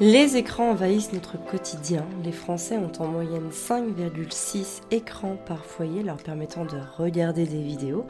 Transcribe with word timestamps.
Les 0.00 0.36
écrans 0.36 0.70
envahissent 0.70 1.12
notre 1.12 1.44
quotidien. 1.44 2.06
Les 2.22 2.30
Français 2.30 2.78
ont 2.78 2.92
en 3.00 3.08
moyenne 3.08 3.50
5,6 3.50 4.82
écrans 4.92 5.36
par 5.44 5.64
foyer 5.64 6.04
leur 6.04 6.18
permettant 6.18 6.64
de 6.64 6.78
regarder 6.98 7.46
des 7.46 7.60
vidéos. 7.60 8.06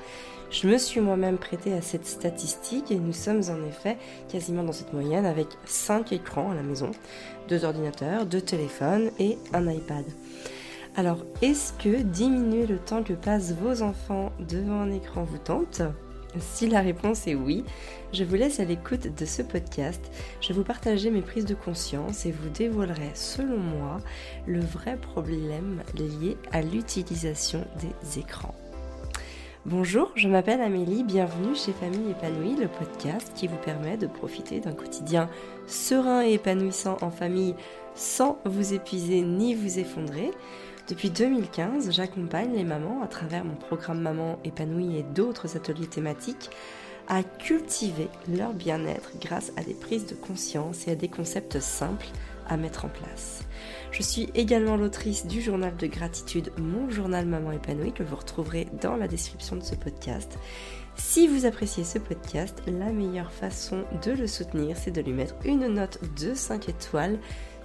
Je 0.51 0.69
me 0.69 0.77
suis 0.77 1.01
moi-même 1.01 1.39
prêtée 1.39 1.73
à 1.73 1.81
cette 1.81 2.05
statistique 2.05 2.91
et 2.91 2.99
nous 2.99 3.15
sommes 3.15 3.41
en 3.49 3.67
effet 3.67 3.97
quasiment 4.29 4.65
dans 4.65 4.73
cette 4.73 4.93
moyenne 4.93 5.25
avec 5.25 5.47
5 5.65 6.13
écrans 6.13 6.51
à 6.51 6.55
la 6.55 6.63
maison, 6.63 6.91
2 7.49 7.65
ordinateurs, 7.65 8.27
2 8.27 8.39
téléphones 8.43 9.11
et 9.19 9.39
un 9.55 9.67
iPad. 9.67 10.05
Alors, 10.95 11.25
est-ce 11.41 11.73
que 11.73 12.03
diminuer 12.03 12.67
le 12.67 12.77
temps 12.77 13.03
que 13.03 13.15
passent 13.15 13.53
vos 13.53 13.81
enfants 13.81 14.31
devant 14.47 14.83
un 14.83 14.91
écran 14.91 15.25
vous 15.25 15.39
tente? 15.39 15.81
Si 16.39 16.69
la 16.69 16.81
réponse 16.81 17.27
est 17.27 17.35
oui, 17.35 17.65
je 18.13 18.25
vous 18.25 18.35
laisse 18.35 18.61
à 18.61 18.65
l'écoute 18.65 19.15
de 19.15 19.25
ce 19.25 19.43
podcast. 19.43 20.01
Je 20.41 20.53
vous 20.53 20.65
partager 20.65 21.11
mes 21.11 21.23
prises 21.23 21.47
de 21.47 21.55
conscience 21.55 22.27
et 22.27 22.33
vous 22.33 22.51
dévoilerai, 22.51 23.11
selon 23.15 23.59
moi, 23.59 24.01
le 24.47 24.61
vrai 24.61 24.97
problème 24.97 25.83
lié 25.95 26.37
à 26.53 26.63
l'utilisation 26.63 27.65
des 27.81 28.19
écrans. 28.19 28.55
Bonjour, 29.67 30.13
je 30.15 30.29
m'appelle 30.29 30.61
Amélie, 30.61 31.03
bienvenue 31.03 31.55
chez 31.55 31.73
Famille 31.73 32.13
épanouie, 32.13 32.57
le 32.57 32.69
podcast 32.69 33.33
qui 33.35 33.49
vous 33.49 33.57
permet 33.57 33.97
de 33.97 34.07
profiter 34.07 34.61
d'un 34.61 34.73
quotidien 34.73 35.29
serein 35.67 36.25
et 36.25 36.35
épanouissant 36.35 36.97
en 37.03 37.11
famille 37.11 37.55
sans 37.95 38.39
vous 38.45 38.73
épuiser 38.73 39.21
ni 39.21 39.55
vous 39.55 39.79
effondrer. 39.79 40.31
Depuis 40.89 41.11
2015, 41.11 41.91
j'accompagne 41.91 42.55
les 42.55 42.65
mamans 42.65 43.03
à 43.03 43.09
travers 43.09 43.45
mon 43.45 43.57
programme 43.57 44.01
Maman 44.01 44.39
épanouie 44.43 44.97
et 44.97 45.03
d'autres 45.03 45.55
ateliers 45.55 45.87
thématiques 45.87 46.49
à 47.09 47.23
cultiver 47.23 48.09
leur 48.27 48.55
bien-être 48.55 49.13
grâce 49.21 49.53
à 49.59 49.63
des 49.63 49.75
prises 49.75 50.07
de 50.07 50.15
conscience 50.15 50.89
et 50.89 50.93
à 50.93 50.95
des 50.95 51.09
concepts 51.09 51.61
simples 51.61 52.07
à 52.49 52.57
mettre 52.57 52.87
en 52.87 52.89
place. 52.89 53.43
Je 53.91 54.03
suis 54.03 54.31
également 54.35 54.77
l'autrice 54.77 55.27
du 55.27 55.43
journal 55.43 55.77
de 55.77 55.87
gratitude 55.87 56.53
Mon 56.57 56.89
journal 56.89 57.27
Maman 57.27 57.53
épanouie 57.53 57.93
que 57.93 58.03
vous 58.03 58.17
retrouverez 58.17 58.67
dans 58.81 58.97
la 58.97 59.09
description 59.09 59.57
de 59.57 59.63
ce 59.63 59.75
podcast. 59.75 60.39
Si 60.97 61.29
vous 61.29 61.45
appréciez 61.45 61.85
ce 61.85 61.99
podcast, 61.99 62.63
la 62.67 62.93
meilleure 62.93 63.33
façon 63.33 63.85
de 64.05 64.13
le 64.13 64.27
soutenir, 64.27 64.77
c'est 64.79 64.91
de 64.91 65.03
lui 65.03 65.13
mettre 65.13 65.35
une 65.45 65.67
note 65.67 66.01
de 66.19 66.33
5 66.33 66.71
étoiles 66.71 67.19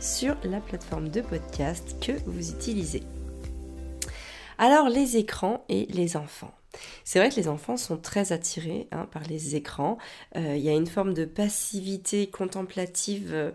sur 0.04 0.36
la 0.44 0.60
plateforme 0.60 1.08
de 1.08 1.22
podcast 1.22 1.96
que 2.02 2.12
vous 2.26 2.52
utilisez. 2.52 3.04
Alors 4.58 4.90
les 4.90 5.16
écrans 5.16 5.64
et 5.70 5.86
les 5.86 6.18
enfants. 6.18 6.54
C'est 7.06 7.20
vrai 7.20 7.30
que 7.30 7.38
les 7.38 7.48
enfants 7.48 7.78
sont 7.78 7.98
très 7.98 8.34
attirés 8.34 8.90
hein, 8.92 9.08
par 9.12 9.24
les 9.24 9.56
écrans. 9.56 9.98
Euh, 10.36 10.58
il 10.58 10.62
y 10.62 10.68
a 10.68 10.74
une 10.74 10.88
forme 10.88 11.14
de 11.14 11.24
passivité 11.24 12.28
contemplative 12.28 13.30
euh, 13.32 13.52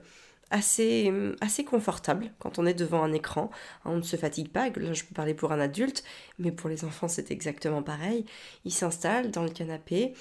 assez, 0.50 1.12
assez 1.42 1.64
confortable 1.64 2.30
quand 2.38 2.58
on 2.58 2.64
est 2.64 2.72
devant 2.72 3.02
un 3.02 3.12
écran. 3.12 3.50
On 3.84 3.96
ne 3.96 4.02
se 4.02 4.16
fatigue 4.16 4.48
pas, 4.48 4.68
je 4.74 5.04
peux 5.04 5.14
parler 5.14 5.34
pour 5.34 5.52
un 5.52 5.60
adulte, 5.60 6.02
mais 6.38 6.50
pour 6.50 6.70
les 6.70 6.86
enfants 6.86 7.08
c'est 7.08 7.30
exactement 7.30 7.82
pareil. 7.82 8.24
Ils 8.64 8.72
s'installent 8.72 9.30
dans 9.30 9.42
le 9.42 9.50
canapé, 9.50 10.14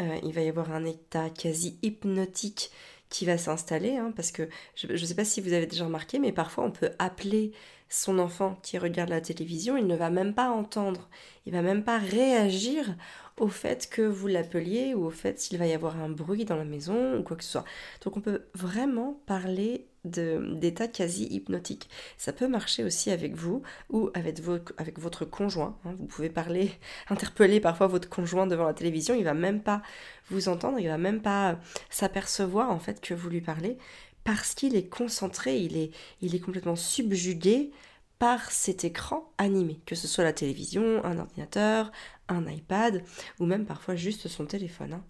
euh, 0.00 0.18
il 0.22 0.32
va 0.32 0.40
y 0.40 0.48
avoir 0.48 0.72
un 0.72 0.86
état 0.86 1.28
quasi 1.28 1.78
hypnotique 1.82 2.70
qui 3.14 3.26
va 3.26 3.38
s'installer, 3.38 3.96
hein, 3.96 4.12
parce 4.16 4.32
que 4.32 4.48
je 4.74 4.88
ne 4.88 4.96
sais 4.96 5.14
pas 5.14 5.24
si 5.24 5.40
vous 5.40 5.52
avez 5.52 5.66
déjà 5.66 5.84
remarqué, 5.84 6.18
mais 6.18 6.32
parfois 6.32 6.64
on 6.64 6.72
peut 6.72 6.90
appeler 6.98 7.52
son 7.88 8.18
enfant 8.18 8.58
qui 8.60 8.76
regarde 8.76 9.10
la 9.10 9.20
télévision, 9.20 9.76
il 9.76 9.86
ne 9.86 9.94
va 9.94 10.10
même 10.10 10.34
pas 10.34 10.50
entendre, 10.50 11.08
il 11.46 11.52
va 11.52 11.62
même 11.62 11.84
pas 11.84 11.98
réagir 11.98 12.96
au 13.38 13.46
fait 13.46 13.88
que 13.88 14.02
vous 14.02 14.26
l'appeliez 14.26 14.94
ou 14.94 15.04
au 15.04 15.10
fait 15.10 15.38
s'il 15.38 15.58
va 15.58 15.66
y 15.68 15.74
avoir 15.74 15.96
un 16.00 16.08
bruit 16.08 16.44
dans 16.44 16.56
la 16.56 16.64
maison 16.64 17.16
ou 17.16 17.22
quoi 17.22 17.36
que 17.36 17.44
ce 17.44 17.52
soit. 17.52 17.64
Donc 18.02 18.16
on 18.16 18.20
peut 18.20 18.46
vraiment 18.52 19.20
parler 19.26 19.86
d'état 20.04 20.88
quasi 20.88 21.24
hypnotique. 21.24 21.88
Ça 22.18 22.32
peut 22.32 22.48
marcher 22.48 22.84
aussi 22.84 23.10
avec 23.10 23.34
vous 23.34 23.62
ou 23.90 24.10
avec, 24.14 24.40
avec 24.76 24.98
votre 24.98 25.24
conjoint. 25.24 25.78
Hein. 25.84 25.94
Vous 25.98 26.06
pouvez 26.06 26.30
parler, 26.30 26.72
interpeller 27.08 27.60
parfois 27.60 27.86
votre 27.86 28.08
conjoint 28.08 28.46
devant 28.46 28.66
la 28.66 28.74
télévision, 28.74 29.14
il 29.14 29.24
va 29.24 29.34
même 29.34 29.62
pas 29.62 29.82
vous 30.30 30.48
entendre, 30.48 30.78
il 30.78 30.88
va 30.88 30.98
même 30.98 31.22
pas 31.22 31.58
s'apercevoir 31.90 32.70
en 32.70 32.78
fait 32.78 33.00
que 33.00 33.14
vous 33.14 33.28
lui 33.28 33.40
parlez 33.40 33.78
parce 34.24 34.54
qu'il 34.54 34.74
est 34.74 34.88
concentré, 34.88 35.58
il 35.58 35.76
est, 35.76 35.90
il 36.22 36.34
est 36.34 36.40
complètement 36.40 36.76
subjugué 36.76 37.72
par 38.18 38.50
cet 38.50 38.84
écran 38.84 39.30
animé, 39.38 39.80
que 39.86 39.94
ce 39.94 40.08
soit 40.08 40.24
la 40.24 40.32
télévision, 40.32 41.04
un 41.04 41.18
ordinateur, 41.18 41.92
un 42.28 42.46
iPad 42.46 43.02
ou 43.38 43.44
même 43.44 43.66
parfois 43.66 43.96
juste 43.96 44.28
son 44.28 44.46
téléphone. 44.46 44.94
Hein. 44.94 45.04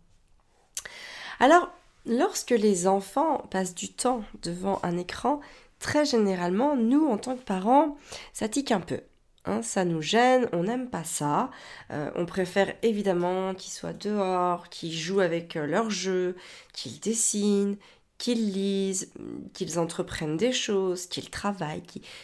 Alors, 1.39 1.71
lorsque 2.07 2.51
les 2.51 2.87
enfants 2.87 3.39
passent 3.51 3.75
du 3.75 3.93
temps 3.93 4.25
devant 4.43 4.81
un 4.83 4.97
écran, 4.97 5.41
très 5.79 6.05
généralement, 6.05 6.77
nous, 6.77 7.07
en 7.07 7.19
tant 7.19 7.37
que 7.37 7.43
parents, 7.43 7.97
ça 8.33 8.49
tique 8.49 8.73
un 8.73 8.81
peu. 8.81 9.01
Hein, 9.47 9.61
ça 9.61 9.85
nous 9.85 10.01
gêne, 10.01 10.49
on 10.53 10.63
n'aime 10.63 10.89
pas 10.89 11.05
ça. 11.05 11.51
Euh, 11.91 12.11
on 12.15 12.25
préfère 12.25 12.75
évidemment 12.83 13.55
qu'ils 13.55 13.73
soient 13.73 13.93
dehors, 13.93 14.71
qu'ils 14.71 14.97
jouent 14.97 15.21
avec 15.21 15.57
euh, 15.57 15.67
leurs 15.67 15.91
jeux, 15.91 16.37
qu'ils 16.73 16.99
dessinent, 16.99 17.77
qu'ils 18.17 18.53
lisent, 18.53 19.13
qu'ils 19.53 19.79
entreprennent 19.79 20.39
des 20.39 20.53
choses, 20.53 21.07
qu'ils 21.07 21.29
travaillent, 21.29 21.83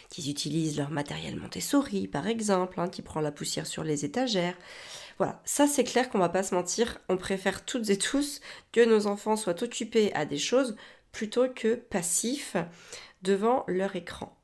qu'ils 0.08 0.30
utilisent 0.30 0.78
leur 0.78 0.91
matériel 0.91 1.36
Montessori 1.36 2.06
par 2.06 2.26
exemple, 2.26 2.80
hein, 2.80 2.88
qui 2.88 3.02
prend 3.02 3.20
la 3.20 3.32
poussière 3.32 3.66
sur 3.66 3.84
les 3.84 4.06
étagères. 4.06 4.56
Voilà, 5.20 5.42
ça 5.44 5.66
c'est 5.66 5.84
clair 5.84 6.08
qu'on 6.08 6.19
va 6.19 6.31
pas 6.31 6.42
se 6.42 6.54
mentir, 6.54 6.98
on 7.10 7.19
préfère 7.19 7.66
toutes 7.66 7.91
et 7.91 7.98
tous 7.98 8.41
que 8.72 8.82
nos 8.82 9.06
enfants 9.06 9.36
soient 9.36 9.62
occupés 9.62 10.14
à 10.14 10.25
des 10.25 10.38
choses 10.38 10.76
plutôt 11.12 11.47
que 11.50 11.75
passifs 11.75 12.56
devant 13.20 13.64
leur 13.69 13.97
écran. 13.97 14.39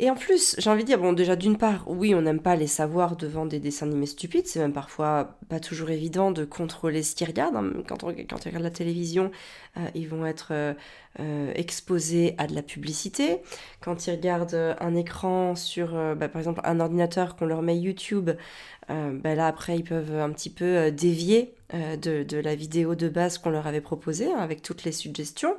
Et 0.00 0.10
en 0.10 0.14
plus, 0.14 0.54
j'ai 0.58 0.70
envie 0.70 0.82
de 0.82 0.86
dire, 0.86 1.00
bon, 1.00 1.12
déjà 1.12 1.34
d'une 1.34 1.58
part, 1.58 1.82
oui, 1.88 2.14
on 2.14 2.22
n'aime 2.22 2.40
pas 2.40 2.54
les 2.54 2.68
savoir 2.68 3.16
devant 3.16 3.46
des 3.46 3.58
dessins 3.58 3.86
animés 3.86 4.06
stupides, 4.06 4.46
c'est 4.46 4.60
même 4.60 4.72
parfois 4.72 5.38
pas 5.48 5.58
toujours 5.58 5.90
évident 5.90 6.30
de 6.30 6.44
contrôler 6.44 7.02
ce 7.02 7.16
qu'ils 7.16 7.26
regardent. 7.26 7.56
Hein. 7.56 7.72
Quand, 7.88 7.98
ils 8.02 8.26
regardent 8.46 8.62
la 8.62 8.70
télévision, 8.70 9.32
euh, 9.76 9.80
ils 9.96 10.08
vont 10.08 10.24
être 10.24 10.48
euh, 10.52 10.72
euh, 11.18 11.52
exposés 11.56 12.36
à 12.38 12.46
de 12.46 12.54
la 12.54 12.62
publicité. 12.62 13.38
Quand 13.80 14.06
ils 14.06 14.12
regardent 14.12 14.76
un 14.78 14.94
écran 14.94 15.56
sur, 15.56 15.92
bah, 16.14 16.28
par 16.28 16.38
exemple, 16.38 16.60
un 16.62 16.78
ordinateur 16.78 17.34
qu'on 17.34 17.46
leur 17.46 17.62
met 17.62 17.76
YouTube, 17.76 18.30
bah, 18.88 19.34
là 19.34 19.48
après, 19.48 19.76
ils 19.76 19.84
peuvent 19.84 20.14
un 20.14 20.30
petit 20.30 20.50
peu 20.50 20.92
dévier 20.92 21.54
de, 21.72 22.22
de, 22.22 22.38
la 22.38 22.54
vidéo 22.54 22.94
de 22.94 23.08
base 23.08 23.36
qu'on 23.36 23.50
leur 23.50 23.66
avait 23.66 23.80
proposée, 23.80 24.32
hein, 24.32 24.38
avec 24.38 24.62
toutes 24.62 24.84
les 24.84 24.92
suggestions. 24.92 25.54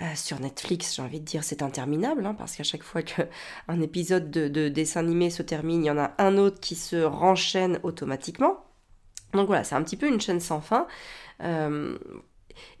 Euh, 0.00 0.14
sur 0.14 0.38
Netflix, 0.40 0.94
j'ai 0.94 1.02
envie 1.02 1.20
de 1.20 1.24
dire, 1.24 1.42
c'est 1.42 1.62
interminable, 1.62 2.26
hein, 2.26 2.34
parce 2.34 2.54
qu'à 2.54 2.64
chaque 2.64 2.82
fois 2.82 3.00
qu'un 3.02 3.80
épisode 3.80 4.30
de, 4.30 4.68
dessin 4.68 5.00
animé 5.00 5.30
se 5.30 5.42
termine, 5.42 5.82
il 5.84 5.86
y 5.86 5.90
en 5.90 5.96
a 5.96 6.12
un 6.18 6.36
autre 6.36 6.60
qui 6.60 6.74
se 6.74 6.96
renchaîne 6.96 7.80
automatiquement. 7.82 8.66
Donc 9.32 9.46
voilà, 9.46 9.64
c'est 9.64 9.74
un 9.74 9.82
petit 9.82 9.96
peu 9.96 10.06
une 10.06 10.20
chaîne 10.20 10.40
sans 10.40 10.60
fin. 10.60 10.86
Euh, 11.42 11.98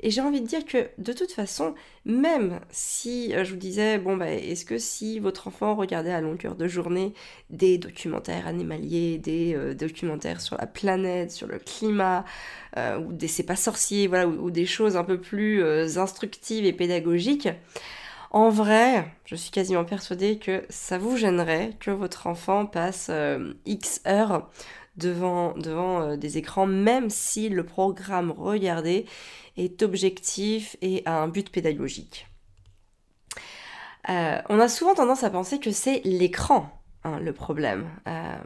et 0.00 0.10
j'ai 0.10 0.20
envie 0.20 0.40
de 0.40 0.46
dire 0.46 0.64
que 0.64 0.88
de 0.98 1.12
toute 1.12 1.32
façon, 1.32 1.74
même 2.04 2.60
si 2.70 3.34
euh, 3.34 3.44
je 3.44 3.50
vous 3.52 3.58
disais, 3.58 3.98
bon, 3.98 4.16
bah, 4.16 4.30
est-ce 4.30 4.64
que 4.64 4.78
si 4.78 5.18
votre 5.18 5.48
enfant 5.48 5.74
regardait 5.74 6.12
à 6.12 6.20
longueur 6.20 6.54
de 6.54 6.68
journée 6.68 7.14
des 7.50 7.78
documentaires 7.78 8.46
animaliers, 8.46 9.18
des 9.18 9.54
euh, 9.54 9.74
documentaires 9.74 10.40
sur 10.40 10.56
la 10.56 10.66
planète, 10.66 11.30
sur 11.30 11.46
le 11.46 11.58
climat, 11.58 12.24
euh, 12.76 12.98
ou 12.98 13.12
des 13.12 13.28
c'est 13.28 13.42
pas 13.42 13.56
sorciers, 13.56 14.06
voilà, 14.06 14.26
ou, 14.28 14.50
des 14.50 14.66
choses 14.66 14.96
un 14.96 15.04
peu 15.04 15.20
plus 15.20 15.62
instructives 15.98 16.64
et 16.64 16.72
pédagogiques, 16.72 17.48
en 18.30 18.50
vrai, 18.50 19.08
je 19.24 19.34
suis 19.34 19.50
quasiment 19.50 19.84
persuadée 19.84 20.38
que 20.38 20.62
ça 20.68 20.98
vous 20.98 21.16
gênerait 21.16 21.72
que 21.80 21.90
votre 21.90 22.26
enfant 22.26 22.66
passe 22.66 23.10
X 23.64 24.02
heures 24.06 24.48
devant, 24.96 25.54
devant 25.56 26.16
des 26.16 26.38
écrans, 26.38 26.66
même 26.66 27.10
si 27.10 27.48
le 27.48 27.64
programme 27.64 28.30
regardé 28.30 29.06
est 29.56 29.82
objectif 29.82 30.76
et 30.82 31.02
a 31.06 31.22
un 31.22 31.28
but 31.28 31.50
pédagogique. 31.50 32.26
Euh, 34.08 34.40
on 34.48 34.60
a 34.60 34.68
souvent 34.68 34.94
tendance 34.94 35.24
à 35.24 35.30
penser 35.30 35.58
que 35.58 35.72
c'est 35.72 36.00
l'écran 36.04 36.70
hein, 37.04 37.18
le 37.18 37.32
problème, 37.32 37.88
euh, 38.06 38.36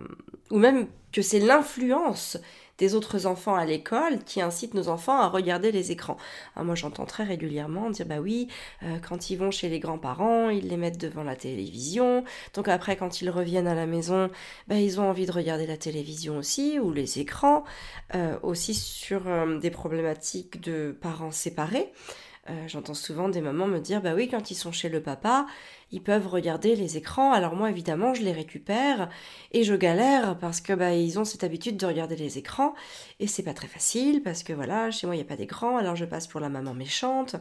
ou 0.51 0.59
même 0.59 0.87
que 1.13 1.23
c'est 1.23 1.41
l'influence 1.41 2.39
des 2.81 2.97
autres 2.97 3.27
enfants 3.27 3.55
à 3.55 3.65
l'école 3.65 4.19
qui 4.25 4.43
incitent 4.43 4.75
nos 4.75 4.89
enfants 4.89 5.21
à 5.21 5.29
regarder 5.29 5.71
les 5.71 5.93
écrans. 5.93 6.17
Ah, 6.57 6.65
moi 6.65 6.75
j'entends 6.75 7.07
très 7.07 7.23
régulièrement 7.23 7.91
dire 7.91 8.07
bah 8.07 8.19
oui, 8.21 8.49
euh, 8.83 8.99
quand 9.07 9.31
ils 9.31 9.37
vont 9.37 9.53
chez 9.53 9.69
les 9.69 9.79
grands-parents, 9.79 10.49
ils 10.49 10.67
les 10.67 10.77
mettent 10.77 11.01
devant 11.01 11.23
la 11.23 11.37
télévision, 11.37 12.25
donc 12.55 12.67
après 12.67 12.97
quand 12.97 13.21
ils 13.21 13.31
reviennent 13.31 13.69
à 13.69 13.75
la 13.77 13.87
maison, 13.87 14.31
bah, 14.67 14.77
ils 14.77 14.99
ont 14.99 15.09
envie 15.09 15.27
de 15.27 15.33
regarder 15.33 15.67
la 15.67 15.77
télévision 15.77 16.39
aussi, 16.39 16.81
ou 16.81 16.93
les 16.93 17.21
écrans, 17.21 17.65
aussi 18.43 18.75
sur 18.75 19.23
des 19.61 19.71
problématiques 19.71 20.61
de 20.61 20.97
parents 21.01 21.31
séparés. 21.31 21.93
Euh, 22.49 22.69
j'entends 22.69 22.95
souvent 22.95 23.29
des 23.29 23.43
mamans 23.43 23.67
me 23.67 23.79
dire 23.81 24.01
bah 24.01 24.15
oui 24.15 24.27
quand 24.27 24.51
ils 24.51 24.55
sont 24.55 24.73
chez 24.73 24.89
le 24.89 25.03
papa 25.03 25.45
ils 25.91 26.03
peuvent 26.03 26.27
regarder 26.27 26.75
les 26.75 26.97
écrans 26.97 27.35
alors 27.35 27.55
moi 27.55 27.69
évidemment 27.69 28.15
je 28.15 28.23
les 28.23 28.33
récupère 28.33 29.11
et 29.53 29.63
je 29.63 29.75
galère 29.75 30.39
parce 30.39 30.63
que 30.63 30.73
bah 30.73 30.95
ils 30.95 31.19
ont 31.19 31.27
cette 31.27 31.45
habitude 31.45 31.77
de 31.77 31.85
regarder 31.85 32.17
les 32.17 32.39
écrans 32.39 32.73
et 33.19 33.27
c'est 33.27 33.43
pas 33.43 33.53
très 33.53 33.69
facile 33.69 34.23
parce 34.23 34.43
que 34.43 34.55
voilà 34.55 34.91
chez 34.91 35.07
moi 35.07 35.17
il 35.17 35.19
n'y 35.19 35.25
a 35.25 35.29
pas 35.29 35.37
d'écran 35.37 35.77
alors 35.77 35.97
je 35.97 36.07
passe 36.07 36.27
pour 36.27 36.41
la 36.41 36.49
maman 36.49 36.73
méchante 36.73 37.37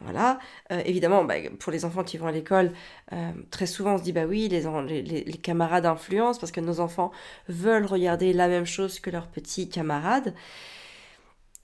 voilà. 0.00 0.38
Euh, 0.70 0.80
évidemment, 0.84 1.24
bah, 1.24 1.34
pour 1.58 1.72
les 1.72 1.84
enfants 1.84 2.04
qui 2.04 2.18
vont 2.18 2.28
à 2.28 2.32
l'école, 2.32 2.72
euh, 3.12 3.32
très 3.50 3.66
souvent 3.66 3.94
on 3.94 3.98
se 3.98 4.04
dit 4.04 4.12
bah 4.12 4.26
oui, 4.26 4.48
les, 4.48 4.62
les, 4.86 5.24
les 5.24 5.38
camarades 5.38 5.86
influencent 5.86 6.38
parce 6.38 6.52
que 6.52 6.60
nos 6.60 6.78
enfants 6.78 7.10
veulent 7.48 7.86
regarder 7.86 8.32
la 8.32 8.46
même 8.46 8.64
chose 8.64 9.00
que 9.00 9.10
leurs 9.10 9.26
petits 9.26 9.68
camarades. 9.68 10.34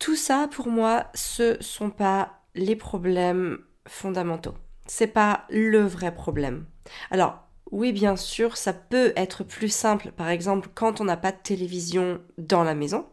Tout 0.01 0.17
ça, 0.17 0.49
pour 0.51 0.67
moi, 0.67 1.07
ce 1.15 1.57
sont 1.63 1.91
pas 1.91 2.44
les 2.55 2.77
problèmes 2.77 3.59
fondamentaux. 3.87 4.55
C'est 4.87 5.09
pas 5.09 5.45
le 5.51 5.81
vrai 5.81 6.15
problème. 6.15 6.67
Alors, 7.11 7.45
oui, 7.71 7.93
bien 7.93 8.17
sûr, 8.17 8.57
ça 8.57 8.73
peut 8.73 9.13
être 9.17 9.43
plus 9.43 9.73
simple, 9.73 10.13
par 10.13 10.29
exemple, 10.29 10.69
quand 10.75 11.01
on 11.01 11.05
n'a 11.05 11.17
pas 11.17 11.33
de 11.33 11.39
télévision 11.43 12.21
dans 12.39 12.63
la 12.63 12.75
maison. 12.75 13.07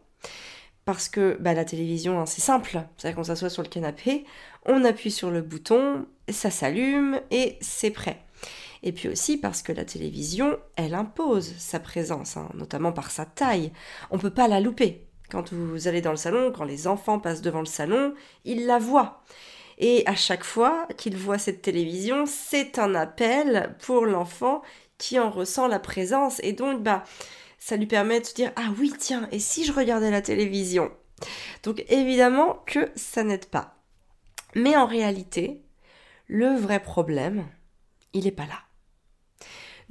Parce 0.84 1.08
que 1.08 1.36
bah, 1.40 1.54
la 1.54 1.64
télévision, 1.64 2.20
hein, 2.20 2.26
c'est 2.26 2.40
simple. 2.40 2.82
C'est-à-dire 2.96 3.16
qu'on 3.16 3.24
s'assoit 3.24 3.50
sur 3.50 3.62
le 3.62 3.68
canapé, 3.68 4.24
on 4.66 4.84
appuie 4.84 5.10
sur 5.10 5.30
le 5.30 5.40
bouton, 5.40 6.06
ça 6.28 6.50
s'allume 6.50 7.20
et 7.30 7.56
c'est 7.60 7.90
prêt. 7.90 8.22
Et 8.82 8.92
puis 8.92 9.08
aussi 9.08 9.36
parce 9.36 9.62
que 9.62 9.72
la 9.72 9.84
télévision, 9.84 10.58
elle 10.76 10.94
impose 10.94 11.54
sa 11.56 11.78
présence, 11.78 12.36
hein, 12.36 12.48
notamment 12.54 12.92
par 12.92 13.12
sa 13.12 13.24
taille. 13.24 13.72
On 14.10 14.16
ne 14.16 14.22
peut 14.22 14.30
pas 14.30 14.48
la 14.48 14.60
louper. 14.60 15.06
Quand 15.32 15.50
vous 15.50 15.88
allez 15.88 16.02
dans 16.02 16.10
le 16.10 16.18
salon, 16.18 16.52
quand 16.52 16.64
les 16.64 16.86
enfants 16.86 17.18
passent 17.18 17.40
devant 17.40 17.60
le 17.60 17.66
salon, 17.66 18.14
ils 18.44 18.66
la 18.66 18.78
voient. 18.78 19.22
Et 19.78 20.02
à 20.06 20.14
chaque 20.14 20.44
fois 20.44 20.86
qu'ils 20.98 21.16
voient 21.16 21.38
cette 21.38 21.62
télévision, 21.62 22.26
c'est 22.26 22.78
un 22.78 22.94
appel 22.94 23.74
pour 23.80 24.04
l'enfant 24.04 24.60
qui 24.98 25.18
en 25.18 25.30
ressent 25.30 25.68
la 25.68 25.78
présence. 25.78 26.38
Et 26.42 26.52
donc, 26.52 26.82
bah, 26.82 27.02
ça 27.58 27.78
lui 27.78 27.86
permet 27.86 28.20
de 28.20 28.26
se 28.26 28.34
dire 28.34 28.52
Ah 28.56 28.74
oui, 28.78 28.92
tiens, 28.98 29.26
et 29.32 29.38
si 29.38 29.64
je 29.64 29.72
regardais 29.72 30.10
la 30.10 30.20
télévision? 30.20 30.92
Donc, 31.62 31.82
évidemment 31.88 32.62
que 32.66 32.90
ça 32.94 33.24
n'aide 33.24 33.46
pas. 33.46 33.76
Mais 34.54 34.76
en 34.76 34.84
réalité, 34.84 35.62
le 36.26 36.54
vrai 36.54 36.78
problème, 36.78 37.46
il 38.12 38.24
n'est 38.24 38.32
pas 38.32 38.44
là. 38.44 38.58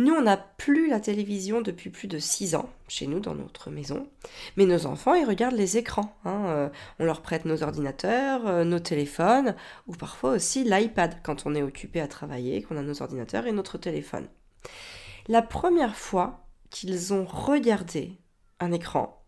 Nous, 0.01 0.15
on 0.15 0.23
n'a 0.23 0.35
plus 0.35 0.89
la 0.89 0.99
télévision 0.99 1.61
depuis 1.61 1.91
plus 1.91 2.07
de 2.07 2.17
6 2.17 2.55
ans, 2.55 2.71
chez 2.87 3.05
nous, 3.05 3.19
dans 3.19 3.35
notre 3.35 3.69
maison. 3.69 4.07
Mais 4.57 4.65
nos 4.65 4.87
enfants, 4.87 5.13
ils 5.13 5.27
regardent 5.27 5.53
les 5.53 5.77
écrans. 5.77 6.17
Hein. 6.25 6.45
Euh, 6.47 6.69
on 6.97 7.05
leur 7.05 7.21
prête 7.21 7.45
nos 7.45 7.61
ordinateurs, 7.61 8.47
euh, 8.47 8.63
nos 8.63 8.79
téléphones, 8.79 9.55
ou 9.85 9.93
parfois 9.93 10.31
aussi 10.31 10.63
l'iPad, 10.63 11.17
quand 11.21 11.45
on 11.45 11.53
est 11.53 11.61
occupé 11.61 12.01
à 12.01 12.07
travailler, 12.07 12.63
qu'on 12.63 12.77
a 12.77 12.81
nos 12.81 13.03
ordinateurs 13.03 13.45
et 13.45 13.51
notre 13.51 13.77
téléphone. 13.77 14.27
La 15.27 15.43
première 15.43 15.95
fois 15.95 16.47
qu'ils 16.71 17.13
ont 17.13 17.25
regardé 17.25 18.17
un 18.59 18.71
écran, 18.71 19.23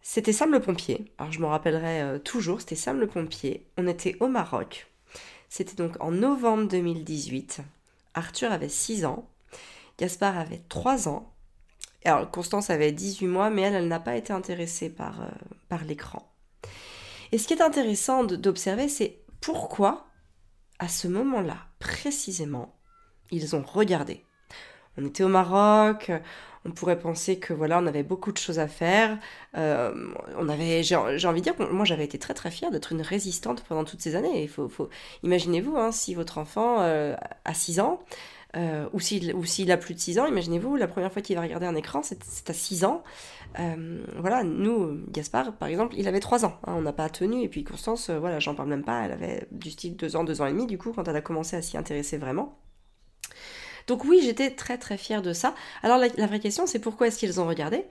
c'était 0.00 0.32
Sam 0.32 0.52
le 0.52 0.60
pompier. 0.60 1.12
Alors 1.18 1.32
je 1.32 1.40
m'en 1.40 1.48
rappellerai 1.48 2.00
euh, 2.00 2.18
toujours, 2.18 2.62
c'était 2.62 2.76
Sam 2.76 2.98
le 2.98 3.08
pompier. 3.08 3.66
On 3.76 3.86
était 3.86 4.16
au 4.20 4.28
Maroc. 4.28 4.90
C'était 5.50 5.76
donc 5.76 6.00
en 6.00 6.12
novembre 6.12 6.66
2018. 6.66 7.60
Arthur 8.14 8.50
avait 8.50 8.70
6 8.70 9.04
ans. 9.04 9.28
Gaspard 9.98 10.38
avait 10.38 10.62
3 10.68 11.08
ans. 11.08 11.32
Alors, 12.04 12.30
Constance 12.30 12.70
avait 12.70 12.92
18 12.92 13.26
mois, 13.26 13.50
mais 13.50 13.62
elle, 13.62 13.74
elle 13.74 13.88
n'a 13.88 14.00
pas 14.00 14.16
été 14.16 14.32
intéressée 14.32 14.90
par, 14.90 15.22
euh, 15.22 15.28
par 15.68 15.84
l'écran. 15.84 16.32
Et 17.32 17.38
ce 17.38 17.48
qui 17.48 17.54
est 17.54 17.62
intéressant 17.62 18.24
d'observer, 18.24 18.88
c'est 18.88 19.20
pourquoi, 19.40 20.06
à 20.78 20.88
ce 20.88 21.08
moment-là, 21.08 21.56
précisément, 21.80 22.76
ils 23.30 23.56
ont 23.56 23.62
regardé. 23.62 24.24
On 24.98 25.04
était 25.04 25.24
au 25.24 25.28
Maroc, 25.28 26.10
on 26.64 26.70
pourrait 26.70 26.98
penser 26.98 27.38
que 27.38 27.52
voilà, 27.52 27.78
on 27.78 27.86
avait 27.86 28.02
beaucoup 28.02 28.32
de 28.32 28.38
choses 28.38 28.58
à 28.58 28.66
faire. 28.66 29.18
Euh, 29.56 30.12
on 30.36 30.48
avait, 30.48 30.82
j'ai 30.82 30.96
envie 30.96 31.40
de 31.40 31.44
dire, 31.44 31.56
que 31.56 31.62
moi 31.64 31.84
j'avais 31.84 32.04
été 32.04 32.18
très 32.18 32.34
très 32.34 32.50
fière 32.50 32.70
d'être 32.70 32.92
une 32.92 33.02
résistante 33.02 33.62
pendant 33.64 33.84
toutes 33.84 34.00
ces 34.00 34.16
années. 34.16 34.46
Faut, 34.48 34.68
faut 34.68 34.88
imaginez-vous, 35.22 35.76
hein, 35.76 35.92
si 35.92 36.14
votre 36.14 36.38
enfant 36.38 36.80
euh, 36.80 37.14
a 37.44 37.54
6 37.54 37.80
ans, 37.80 38.00
euh, 38.56 38.88
ou 38.92 39.00
s'il 39.00 39.70
a 39.70 39.76
plus 39.76 39.94
de 39.94 40.00
6 40.00 40.18
ans, 40.18 40.26
imaginez-vous, 40.26 40.76
la 40.76 40.88
première 40.88 41.12
fois 41.12 41.20
qu'il 41.20 41.36
va 41.36 41.42
regarder 41.42 41.66
un 41.66 41.74
écran, 41.74 42.02
c'est 42.02 42.50
à 42.50 42.54
6 42.54 42.84
ans. 42.84 43.04
Euh, 43.58 44.02
voilà, 44.18 44.44
nous, 44.44 44.98
Gaspard, 45.08 45.52
par 45.56 45.68
exemple, 45.68 45.94
il 45.98 46.08
avait 46.08 46.20
3 46.20 46.44
ans, 46.46 46.58
hein, 46.66 46.74
on 46.76 46.82
n'a 46.82 46.92
pas 46.92 47.08
tenu, 47.08 47.42
et 47.42 47.48
puis 47.48 47.64
Constance, 47.64 48.08
euh, 48.10 48.18
voilà, 48.18 48.38
j'en 48.38 48.54
parle 48.54 48.68
même 48.68 48.84
pas, 48.84 49.04
elle 49.04 49.12
avait 49.12 49.46
du 49.50 49.70
style 49.70 49.96
2 49.96 50.16
ans, 50.16 50.24
2 50.24 50.40
ans 50.40 50.46
et 50.46 50.52
demi, 50.52 50.66
du 50.66 50.78
coup, 50.78 50.92
quand 50.92 51.06
elle 51.06 51.16
a 51.16 51.20
commencé 51.20 51.56
à 51.56 51.62
s'y 51.62 51.76
intéresser 51.76 52.16
vraiment. 52.16 52.58
Donc 53.86 54.04
oui, 54.04 54.20
j'étais 54.22 54.50
très 54.50 54.78
très 54.78 54.98
fière 54.98 55.22
de 55.22 55.32
ça. 55.32 55.54
Alors 55.82 55.98
la, 55.98 56.26
vraie 56.26 56.40
question, 56.40 56.66
c'est 56.66 56.80
pourquoi 56.80 57.06
est-ce 57.06 57.18
qu'ils 57.18 57.40
ont 57.40 57.46
regardé? 57.46 57.84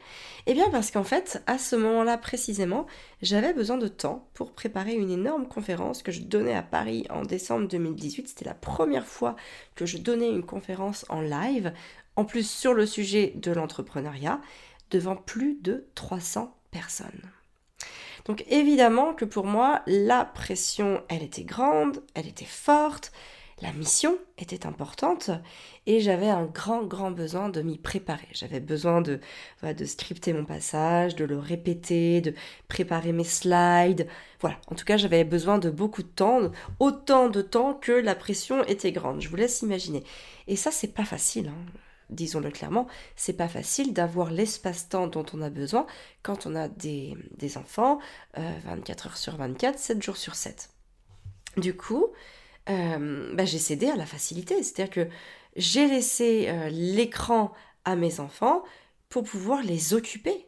Eh 0.46 0.54
bien 0.54 0.70
parce 0.70 0.92
qu'en 0.92 1.04
fait, 1.04 1.42
à 1.48 1.58
ce 1.58 1.76
moment-là 1.76 2.18
précisément, 2.18 2.86
j'avais 3.22 3.54
besoin 3.54 3.78
de 3.78 3.88
temps 3.88 4.28
pour 4.34 4.52
préparer 4.52 4.94
une 4.94 5.12
énorme 5.12 5.48
conférence 5.48 6.04
que 6.04 6.12
je 6.12 6.22
donnais 6.22 6.56
à 6.56 6.64
Paris 6.64 7.06
en 7.10 7.22
décembre 7.22 7.68
2018. 7.68 8.28
C'était 8.28 8.46
la 8.46 8.54
première 8.54 9.08
fois 9.08 9.36
que 9.76 9.86
je 9.86 9.98
donnais 9.98 10.30
une 10.30 10.46
conférence 10.46 11.06
en 11.10 11.22
live, 11.22 11.72
en 12.18 12.26
plus 12.26 12.50
sur 12.50 12.74
le 12.74 12.86
sujet 12.86 13.34
de 13.36 13.52
l'entrepreneuriat, 13.52 14.42
devant 14.92 15.16
plus 15.16 15.58
de 15.62 15.86
300 15.96 16.56
personnes. 16.72 17.32
Donc 18.26 18.44
évidemment 18.50 19.14
que 19.14 19.26
pour 19.26 19.46
moi, 19.46 19.82
la 19.88 20.26
pression, 20.26 21.04
elle 21.10 21.24
était 21.24 21.44
grande, 21.44 22.04
elle 22.16 22.28
était 22.28 22.44
forte, 22.44 23.12
la 23.62 23.72
mission 23.72 24.18
était 24.38 24.66
importante 24.66 25.32
et 25.86 26.02
j'avais 26.02 26.28
un 26.28 26.44
grand, 26.46 26.84
grand 26.84 27.12
besoin 27.12 27.48
de 27.48 27.62
m'y 27.62 27.78
préparer. 27.78 28.28
J'avais 28.34 28.60
besoin 28.60 29.00
de, 29.02 29.22
de 29.64 29.86
scripter 29.86 30.34
mon 30.34 30.44
passage, 30.44 31.16
de 31.16 31.24
le 31.24 31.40
répéter, 31.40 32.20
de 32.20 32.34
préparer 32.68 33.14
mes 33.14 33.24
slides. 33.24 34.08
Voilà, 34.42 34.58
en 34.68 34.76
tout 34.76 34.84
cas, 34.84 34.98
j'avais 34.98 35.24
besoin 35.24 35.58
de 35.58 35.70
beaucoup 35.70 36.04
de 36.04 36.08
temps, 36.08 36.52
autant 36.80 37.30
de 37.30 37.42
temps 37.42 37.74
que 37.74 37.94
la 37.94 38.14
pression 38.14 38.62
était 38.66 38.92
grande. 38.92 39.22
Je 39.22 39.30
vous 39.30 39.38
laisse 39.38 39.62
imaginer. 39.62 40.04
Et 40.48 40.58
ça, 40.58 40.70
c'est 40.72 40.94
pas 40.94 41.06
facile. 41.06 41.48
Hein. 41.48 41.72
disons-le 42.10 42.52
clairement, 42.52 42.88
c'est 43.16 43.38
pas 43.38 43.48
facile 43.48 43.94
d'avoir 43.94 44.32
l'espace-temps 44.32 45.08
dont 45.08 45.26
on 45.34 45.42
a 45.42 45.50
besoin 45.50 45.88
quand 46.24 46.46
on 46.46 46.56
a 46.56 46.68
des, 46.68 47.16
enfants 47.56 48.00
24 48.36 49.06
euh, 49.06 49.10
heures 49.10 49.18
sur 49.18 49.38
24, 49.38 49.80
7 49.80 50.04
jours 50.04 50.18
sur 50.18 50.36
7. 50.36 50.72
Du 51.56 51.74
coup, 51.74 52.08
euh, 52.70 53.34
bah, 53.36 53.46
j'ai 53.46 53.60
cédé 53.60 53.88
à 53.88 53.96
la 53.96 54.06
facilité. 54.06 54.62
C'est-à-dire 54.64 54.90
que 54.94 55.08
j'ai 55.56 55.88
laissé 55.88 56.48
euh, 56.48 56.70
l'écran 56.70 57.54
à 57.86 57.96
mes 57.96 58.20
enfants 58.20 58.64
pour 59.10 59.24
pouvoir 59.24 59.62
les 59.64 59.94
occuper. 59.94 60.48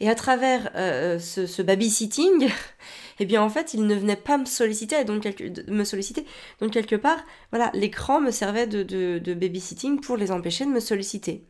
Et 0.00 0.08
à 0.08 0.14
travers 0.14 0.70
euh, 0.74 1.18
ce, 1.18 1.62
babysitting, 1.62 2.50
eh 3.18 3.24
bien 3.24 3.42
en 3.42 3.48
fait, 3.48 3.74
ils 3.74 3.86
ne 3.86 3.94
venaient 3.94 4.16
pas 4.16 4.36
me 4.36 4.44
solliciter, 4.44 5.04
donc 5.04 5.24
me 5.68 5.84
solliciter. 5.84 6.26
Donc 6.60 6.72
quelque 6.72 6.96
part, 6.96 7.24
voilà, 7.50 7.70
l'écran 7.74 8.20
me 8.20 8.30
servait 8.30 8.66
de, 8.66 8.82
de, 8.82 9.34
babysitting 9.34 10.00
pour 10.00 10.16
les 10.16 10.30
empêcher 10.30 10.66
de 10.66 10.70
me 10.70 10.80
solliciter. 10.80 11.46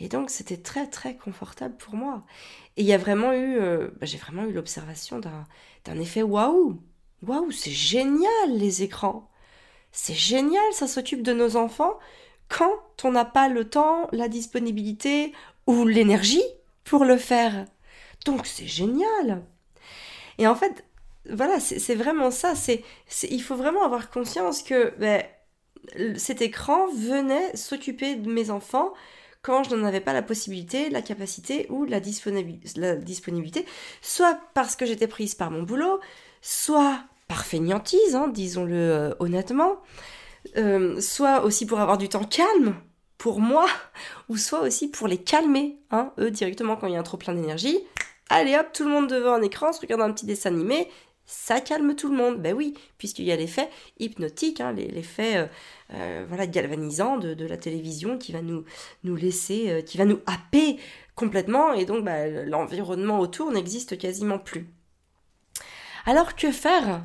Et 0.00 0.08
donc 0.08 0.28
c'était 0.30 0.56
très 0.56 0.88
très 0.88 1.16
confortable 1.16 1.76
pour 1.76 1.94
moi. 1.94 2.24
Et 2.76 2.82
il 2.82 2.86
y 2.86 2.92
a 2.92 2.98
vraiment 2.98 3.32
eu, 3.32 3.58
bah, 3.58 4.06
j'ai 4.06 4.18
vraiment 4.18 4.44
eu 4.44 4.52
l'observation 4.52 5.20
d'un 5.20 5.98
effet 5.98 6.22
waouh. 6.22 6.80
Waouh, 7.26 7.50
c'est 7.50 7.70
génial 7.70 8.30
les 8.48 8.82
écrans. 8.82 9.30
C'est 9.92 10.14
génial, 10.14 10.64
ça 10.72 10.86
s'occupe 10.86 11.22
de 11.22 11.32
nos 11.32 11.56
enfants 11.56 11.98
quand 12.48 13.04
on 13.04 13.12
n'a 13.12 13.24
pas 13.24 13.48
le 13.48 13.68
temps, 13.68 14.08
la 14.12 14.28
disponibilité 14.28 15.32
ou 15.66 15.86
l'énergie 15.86 16.42
pour 16.84 17.04
le 17.04 17.16
faire. 17.16 17.66
Donc 18.24 18.46
c'est 18.46 18.66
génial. 18.66 19.42
Et 20.38 20.46
en 20.46 20.54
fait, 20.54 20.84
voilà, 21.30 21.60
c'est 21.60 21.94
vraiment 21.94 22.30
ça. 22.30 22.54
C'est, 22.54 22.84
il 23.30 23.42
faut 23.42 23.56
vraiment 23.56 23.84
avoir 23.84 24.10
conscience 24.10 24.62
que 24.62 24.94
ben, 24.98 25.22
cet 26.16 26.42
écran 26.42 26.86
venait 26.88 27.56
s'occuper 27.56 28.16
de 28.16 28.30
mes 28.30 28.50
enfants 28.50 28.92
quand 29.42 29.62
je 29.62 29.74
n'en 29.74 29.84
avais 29.86 30.00
pas 30.00 30.14
la 30.14 30.22
possibilité, 30.22 30.88
la 30.88 31.02
capacité 31.02 31.66
ou 31.68 31.84
la, 31.84 32.00
disponibilité, 32.00 33.66
soit 34.00 34.40
parce 34.54 34.74
que 34.74 34.86
j'étais 34.86 35.06
prise 35.06 35.34
par 35.34 35.50
mon 35.50 35.62
boulot, 35.62 36.00
soit 36.40 37.04
par 37.34 37.44
fainéantise, 37.44 38.14
hein, 38.14 38.28
disons-le 38.28 38.76
euh, 38.76 39.10
honnêtement, 39.18 39.82
euh, 40.56 41.00
soit 41.00 41.42
aussi 41.42 41.66
pour 41.66 41.80
avoir 41.80 41.98
du 41.98 42.08
temps 42.08 42.22
calme 42.22 42.76
pour 43.18 43.40
moi, 43.40 43.66
ou 44.28 44.36
soit 44.36 44.60
aussi 44.60 44.88
pour 44.88 45.08
les 45.08 45.18
calmer, 45.18 45.80
hein, 45.90 46.12
eux 46.20 46.30
directement 46.30 46.76
quand 46.76 46.86
il 46.86 46.92
y 46.92 46.96
a 46.96 47.00
un 47.00 47.02
trop 47.02 47.16
plein 47.16 47.34
d'énergie. 47.34 47.80
Allez 48.30 48.56
hop, 48.56 48.68
tout 48.72 48.84
le 48.84 48.90
monde 48.90 49.08
devant 49.08 49.34
un 49.34 49.42
écran, 49.42 49.72
se 49.72 49.80
regarde 49.80 50.02
un 50.02 50.12
petit 50.12 50.26
dessin 50.26 50.50
animé, 50.50 50.88
ça 51.26 51.60
calme 51.60 51.96
tout 51.96 52.08
le 52.08 52.16
monde. 52.16 52.40
Ben 52.40 52.54
oui, 52.54 52.74
puisqu'il 52.98 53.24
y 53.24 53.32
a 53.32 53.36
l'effet 53.36 53.68
hypnotique, 53.98 54.60
hein, 54.60 54.72
l'effet 54.72 55.50
euh, 55.92 56.24
voilà, 56.28 56.46
galvanisant 56.46 57.16
de, 57.16 57.44
la 57.44 57.56
télévision 57.56 58.16
qui 58.16 58.30
va 58.30 58.42
nous, 58.42 58.64
nous 59.02 59.16
laisser, 59.16 59.82
qui 59.84 59.98
va 59.98 60.04
nous 60.04 60.20
happer 60.26 60.78
complètement, 61.16 61.72
et 61.72 61.84
donc 61.84 62.04
bah, 62.04 62.28
l'environnement 62.28 63.18
autour 63.18 63.50
n'existe 63.50 63.98
quasiment 63.98 64.38
plus. 64.38 64.68
Alors 66.06 66.36
que 66.36 66.52
faire? 66.52 67.02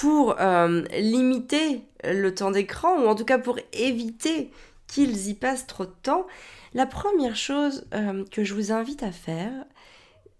Pour 0.00 0.40
euh, 0.40 0.82
limiter 0.96 1.82
le 2.04 2.32
temps 2.32 2.52
d'écran, 2.52 3.00
ou 3.00 3.08
en 3.08 3.16
tout 3.16 3.24
cas 3.24 3.38
pour 3.38 3.58
éviter 3.72 4.52
qu'ils 4.86 5.26
y 5.26 5.34
passent 5.34 5.66
trop 5.66 5.86
de 5.86 5.94
temps, 6.04 6.24
la 6.72 6.86
première 6.86 7.34
chose 7.34 7.84
euh, 7.94 8.24
que 8.30 8.44
je 8.44 8.54
vous 8.54 8.70
invite 8.70 9.02
à 9.02 9.10
faire, 9.10 9.52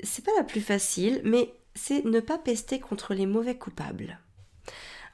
c'est 0.01 0.25
pas 0.25 0.31
la 0.37 0.45
plus 0.45 0.61
facile, 0.61 1.21
mais 1.25 1.53
c'est 1.75 2.05
ne 2.05 2.21
pas 2.21 2.39
pester 2.39 2.79
contre 2.79 3.15
les 3.15 3.27
mauvais 3.27 3.57
coupables. 3.57 4.21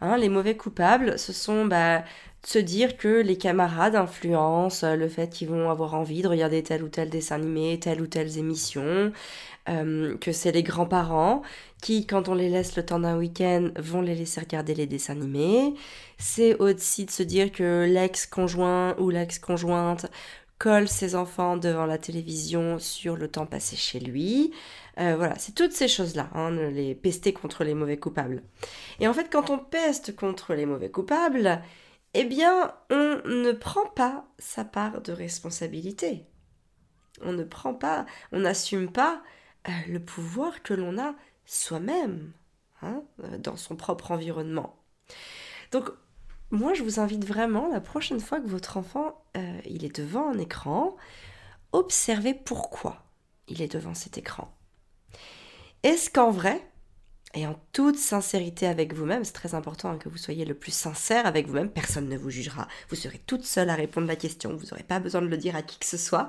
Hein, 0.01 0.17
les 0.17 0.29
mauvais 0.29 0.57
coupables, 0.57 1.19
ce 1.19 1.33
sont 1.33 1.67
bah, 1.67 2.05
se 2.47 2.59
dire 2.59 2.97
que 2.97 3.23
les 3.23 3.39
camarades 3.39 3.97
influencent 3.97 4.95
le 4.95 5.09
fait 5.09 5.31
qu'ils 5.31 5.49
vont 5.49 5.71
avoir 5.71 5.95
envie 5.95 6.23
de 6.23 6.29
regarder 6.29 6.63
tel 6.63 6.83
ou 6.83 6.89
tel 6.89 7.11
dessin 7.11 7.37
animé, 7.37 7.79
telle 7.81 8.03
ou 8.03 8.07
telle 8.07 8.37
émission, 8.39 9.13
euh, 9.69 10.17
que 10.19 10.33
c'est 10.33 10.53
les 10.53 10.63
grands-parents 10.63 11.43
qui, 11.83 12.07
quand 12.07 12.29
on 12.29 12.35
les 12.35 12.51
laisse 12.51 12.77
le 12.77 12.85
temps 12.85 13.01
d'un 13.01 13.17
week-end, 13.17 13.71
vont 13.79 14.03
les 14.03 14.15
laisser 14.15 14.41
regarder 14.41 14.75
les 14.75 14.87
dessins 14.87 15.15
animés. 15.15 15.75
C'est 16.19 16.57
aussi 16.57 17.07
de 17.07 17.11
se 17.11 17.23
dire 17.23 17.53
que 17.53 17.87
l'ex-conjoint 17.89 18.95
ou 18.99 19.11
l'ex-conjointe 19.11 20.07
colle 20.59 20.89
ses 20.89 21.15
enfants 21.15 21.57
devant 21.57 21.87
la 21.87 21.99
télévision 21.99 22.79
sur 22.79 23.17
le 23.17 23.29
temps 23.29 23.47
passé 23.47 23.77
chez 23.77 24.01
lui. 24.01 24.53
Euh, 25.01 25.17
voilà, 25.17 25.37
c'est 25.39 25.55
toutes 25.55 25.73
ces 25.73 25.89
choses-là, 25.89 26.31
hein, 26.35 26.51
les 26.51 26.95
pester 26.95 27.33
contre 27.33 27.65
les 27.65 27.75
mauvais 27.75 27.97
coupables. 27.97 28.43
Et 29.01 29.09
en 29.09 29.13
fait, 29.13 29.29
quand 29.31 29.51
on 29.51 29.59
peste 29.59 30.15
contre 30.15 30.55
les 30.55 30.67
mauvais 30.67 30.91
coupables, 30.91 31.61
eh 32.15 32.25
bien, 32.25 32.73
on 32.91 33.21
ne 33.25 33.53
prend 33.53 33.87
pas 33.87 34.27
sa 34.39 34.65
part 34.65 35.01
de 35.03 35.13
responsabilité. 35.13 36.27
On 37.23 37.33
ne 37.33 37.45
prend 37.45 37.75
pas, 37.75 38.07
on 38.33 38.41
n'assume 38.41 38.91
pas 38.91 39.23
euh, 39.69 39.73
le 39.89 39.99
pouvoir 39.99 40.63
que 40.63 40.75
l'on 40.75 40.99
a 40.99 41.15
soi-même 41.45 42.33
hein, 42.83 43.03
euh, 43.25 43.39
dans 43.39 43.57
son 43.57 43.75
propre 43.75 44.13
environnement. 44.13 44.77
Donc, 45.73 45.91
moi, 46.51 46.73
je 46.75 46.85
vous 46.85 47.01
invite 47.01 47.25
vraiment, 47.25 47.67
la 47.67 47.81
prochaine 47.81 48.21
fois 48.21 48.39
que 48.41 48.47
votre 48.47 48.77
enfant 48.77 49.25
est 49.35 49.97
devant 49.97 50.29
un 50.29 50.39
écran, 50.39 50.97
observez 51.73 52.33
pourquoi 52.33 53.03
il 53.49 53.61
est 53.61 53.73
devant 53.73 53.95
cet 53.95 54.19
écran. 54.19 54.55
Est-ce 55.85 56.09
qu'en 56.09 56.31
vrai, 56.31 56.67
et 57.35 57.47
en 57.47 57.61
toute 57.73 57.99
sincérité 57.99 58.67
avec 58.67 58.95
vous-même, 58.95 59.23
c'est 59.23 59.35
très 59.35 59.55
important 59.55 59.91
hein, 59.91 59.99
que 59.99 60.09
vous 60.09 60.17
soyez 60.17 60.47
le 60.47 60.55
plus 60.55 60.73
sincère 60.73 61.27
avec 61.27 61.47
vous-même, 61.47 61.69
personne 61.69 62.09
ne 62.09 62.17
vous 62.17 62.31
jugera, 62.31 62.69
vous 62.89 62.97
serez 62.97 63.19
toute 63.19 63.45
seule 63.45 63.69
à 63.69 63.75
répondre 63.75 64.07
à 64.07 64.13
la 64.13 64.17
question, 64.17 64.57
vous 64.57 64.65
n'aurez 64.69 64.83
pas 64.83 64.99
besoin 64.99 65.21
de 65.21 65.27
le 65.27 65.37
dire 65.37 65.55
à 65.57 65.61
qui 65.61 65.79
que 65.79 65.85
ce 65.85 65.99
soit, 65.99 66.27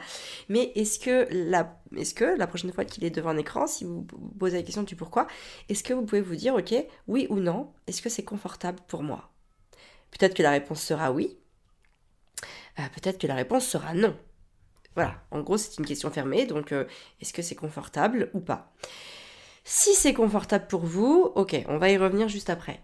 mais 0.50 0.74
est-ce 0.76 1.00
que 1.00 1.30
la, 1.32 1.80
est-ce 1.96 2.14
que 2.14 2.38
la 2.38 2.48
prochaine 2.48 2.74
fois 2.74 2.84
qu'il 2.84 3.06
est 3.06 3.12
devant 3.12 3.30
un 3.30 3.38
écran, 3.38 3.66
si 3.66 3.86
vous 3.86 4.06
posez 4.38 4.58
la 4.58 4.64
question 4.64 4.84
du 4.84 4.98
pourquoi, 4.98 5.26
est-ce 5.70 5.84
que 5.84 5.94
vous 5.94 6.04
pouvez 6.04 6.20
vous 6.20 6.36
dire, 6.36 6.54
ok, 6.54 6.76
oui 7.08 7.26
ou 7.30 7.38
non, 7.38 7.72
est-ce 7.88 8.02
que 8.02 8.10
c'est 8.10 8.26
confortable 8.26 8.80
pour 8.90 9.04
moi? 9.04 9.32
Peut-être 10.12 10.34
que 10.34 10.44
la 10.44 10.52
réponse 10.52 10.82
sera 10.82 11.14
oui, 11.14 11.38
euh, 12.78 12.84
peut-être 12.94 13.20
que 13.20 13.28
la 13.28 13.36
réponse 13.36 13.66
sera 13.66 13.94
non. 13.94 14.18
Voilà, 14.96 15.24
en 15.32 15.40
gros 15.40 15.58
c'est 15.58 15.78
une 15.78 15.86
question 15.86 16.12
fermée, 16.12 16.46
donc 16.46 16.74
euh, 16.74 16.84
est-ce 17.22 17.32
que 17.32 17.42
c'est 17.42 17.56
confortable 17.56 18.30
ou 18.34 18.42
pas? 18.42 18.74
Si 19.66 19.96
c'est 19.96 20.14
confortable 20.14 20.68
pour 20.68 20.86
vous, 20.86 21.32
ok, 21.36 21.66
on 21.68 21.80
va 21.80 21.90
y 21.90 21.98
revenir 21.98 22.30
juste 22.30 22.52
après. 22.52 22.82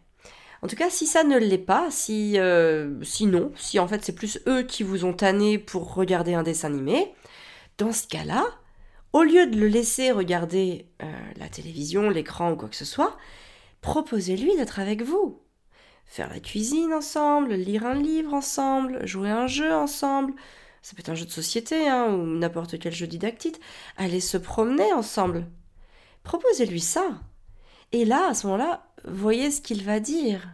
En 0.63 0.67
tout 0.67 0.75
cas, 0.75 0.89
si 0.89 1.05
ça 1.05 1.23
ne 1.23 1.37
l'est 1.37 1.57
pas, 1.59 1.89
si, 1.91 2.39
euh, 2.39 3.01
si 3.03 3.27
non, 3.27 3.51
si 3.55 3.79
en 3.79 3.87
fait 3.87 4.03
c'est 4.03 4.15
plus 4.15 4.41
eux 4.47 4.63
qui 4.63 4.83
vous 4.83 5.05
ont 5.05 5.13
tanné 5.13 5.57
pour 5.59 5.93
regarder 5.93 6.33
un 6.33 6.43
dessin 6.43 6.69
animé, 6.69 7.13
dans 7.77 7.91
ce 7.91 8.07
cas-là, 8.07 8.45
au 9.13 9.21
lieu 9.21 9.45
de 9.45 9.59
le 9.59 9.67
laisser 9.67 10.11
regarder 10.11 10.87
euh, 11.03 11.11
la 11.37 11.49
télévision, 11.49 12.09
l'écran 12.09 12.51
ou 12.51 12.55
quoi 12.55 12.67
que 12.67 12.75
ce 12.75 12.85
soit, 12.85 13.15
proposez-lui 13.81 14.55
d'être 14.55 14.79
avec 14.79 15.03
vous. 15.03 15.39
Faire 16.05 16.29
la 16.29 16.39
cuisine 16.39 16.93
ensemble, 16.93 17.53
lire 17.53 17.85
un 17.85 17.95
livre 17.95 18.33
ensemble, 18.33 19.05
jouer 19.05 19.29
un 19.29 19.47
jeu 19.47 19.71
ensemble, 19.71 20.33
ça 20.81 20.95
peut 20.95 21.01
être 21.01 21.09
un 21.09 21.15
jeu 21.15 21.25
de 21.25 21.31
société 21.31 21.87
hein, 21.87 22.07
ou 22.07 22.25
n'importe 22.25 22.79
quel 22.79 22.93
jeu 22.93 23.07
didactique, 23.07 23.61
aller 23.97 24.19
se 24.19 24.37
promener 24.37 24.91
ensemble, 24.93 25.45
Proposez-lui 26.23 26.81
ça. 26.81 27.21
Et 27.91 28.05
là, 28.05 28.29
à 28.29 28.33
ce 28.33 28.47
moment-là, 28.47 28.85
voyez 29.05 29.51
ce 29.51 29.61
qu'il 29.61 29.83
va 29.83 29.99
dire. 29.99 30.47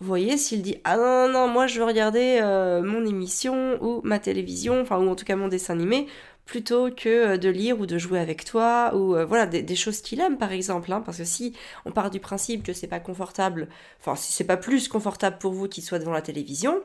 Voyez 0.00 0.38
s'il 0.38 0.62
dit 0.62 0.76
Ah 0.84 0.96
non, 0.96 1.28
non, 1.28 1.46
moi 1.46 1.66
je 1.66 1.78
veux 1.78 1.84
regarder 1.84 2.38
euh, 2.40 2.82
mon 2.82 3.04
émission 3.04 3.76
ou 3.82 4.00
ma 4.02 4.18
télévision, 4.18 4.80
enfin, 4.80 4.98
ou 4.98 5.10
en 5.10 5.14
tout 5.14 5.26
cas 5.26 5.36
mon 5.36 5.48
dessin 5.48 5.74
animé, 5.74 6.06
plutôt 6.46 6.90
que 6.90 7.34
euh, 7.34 7.36
de 7.36 7.50
lire 7.50 7.78
ou 7.78 7.84
de 7.84 7.98
jouer 7.98 8.18
avec 8.18 8.46
toi, 8.46 8.92
ou 8.94 9.14
euh, 9.14 9.26
voilà, 9.26 9.44
des, 9.44 9.76
choses 9.76 10.00
qu'il 10.00 10.20
aime 10.20 10.38
par 10.38 10.52
exemple. 10.52 10.90
Hein, 10.90 11.02
parce 11.04 11.18
que 11.18 11.24
si 11.24 11.54
on 11.84 11.92
part 11.92 12.10
du 12.10 12.18
principe 12.18 12.62
que 12.62 12.72
c'est 12.72 12.86
pas 12.86 12.98
confortable, 12.98 13.68
enfin, 14.00 14.16
si 14.16 14.32
c'est 14.32 14.44
pas 14.44 14.56
plus 14.56 14.88
confortable 14.88 15.36
pour 15.36 15.52
vous 15.52 15.68
qu'il 15.68 15.84
soit 15.84 15.98
devant 15.98 16.12
la 16.12 16.22
télévision, 16.22 16.80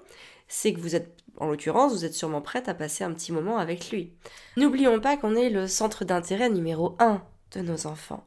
c'est 0.49 0.73
que 0.73 0.81
vous 0.81 0.95
êtes, 0.95 1.23
en 1.37 1.47
l'occurrence, 1.47 1.93
vous 1.93 2.03
êtes 2.03 2.13
sûrement 2.13 2.41
prête 2.41 2.67
à 2.67 2.73
passer 2.73 3.05
un 3.05 3.13
petit 3.13 3.31
moment 3.31 3.57
avec 3.57 3.91
lui. 3.91 4.11
N'oublions 4.57 4.99
pas 4.99 5.15
qu'on 5.15 5.37
est 5.37 5.49
le 5.49 5.67
centre 5.67 6.03
d'intérêt 6.03 6.49
numéro 6.49 6.97
1 6.99 7.21
nos 7.61 7.87
enfants. 7.87 8.25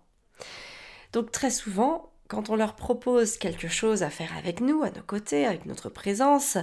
Donc 1.12 1.30
très 1.30 1.50
souvent, 1.50 2.12
quand 2.28 2.50
on 2.50 2.56
leur 2.56 2.76
propose 2.76 3.38
quelque 3.38 3.68
chose 3.68 4.02
à 4.02 4.10
faire 4.10 4.36
avec 4.36 4.60
nous, 4.60 4.82
à 4.82 4.90
nos 4.90 5.02
côtés, 5.02 5.46
avec 5.46 5.66
notre 5.66 5.88
présence, 5.88 6.58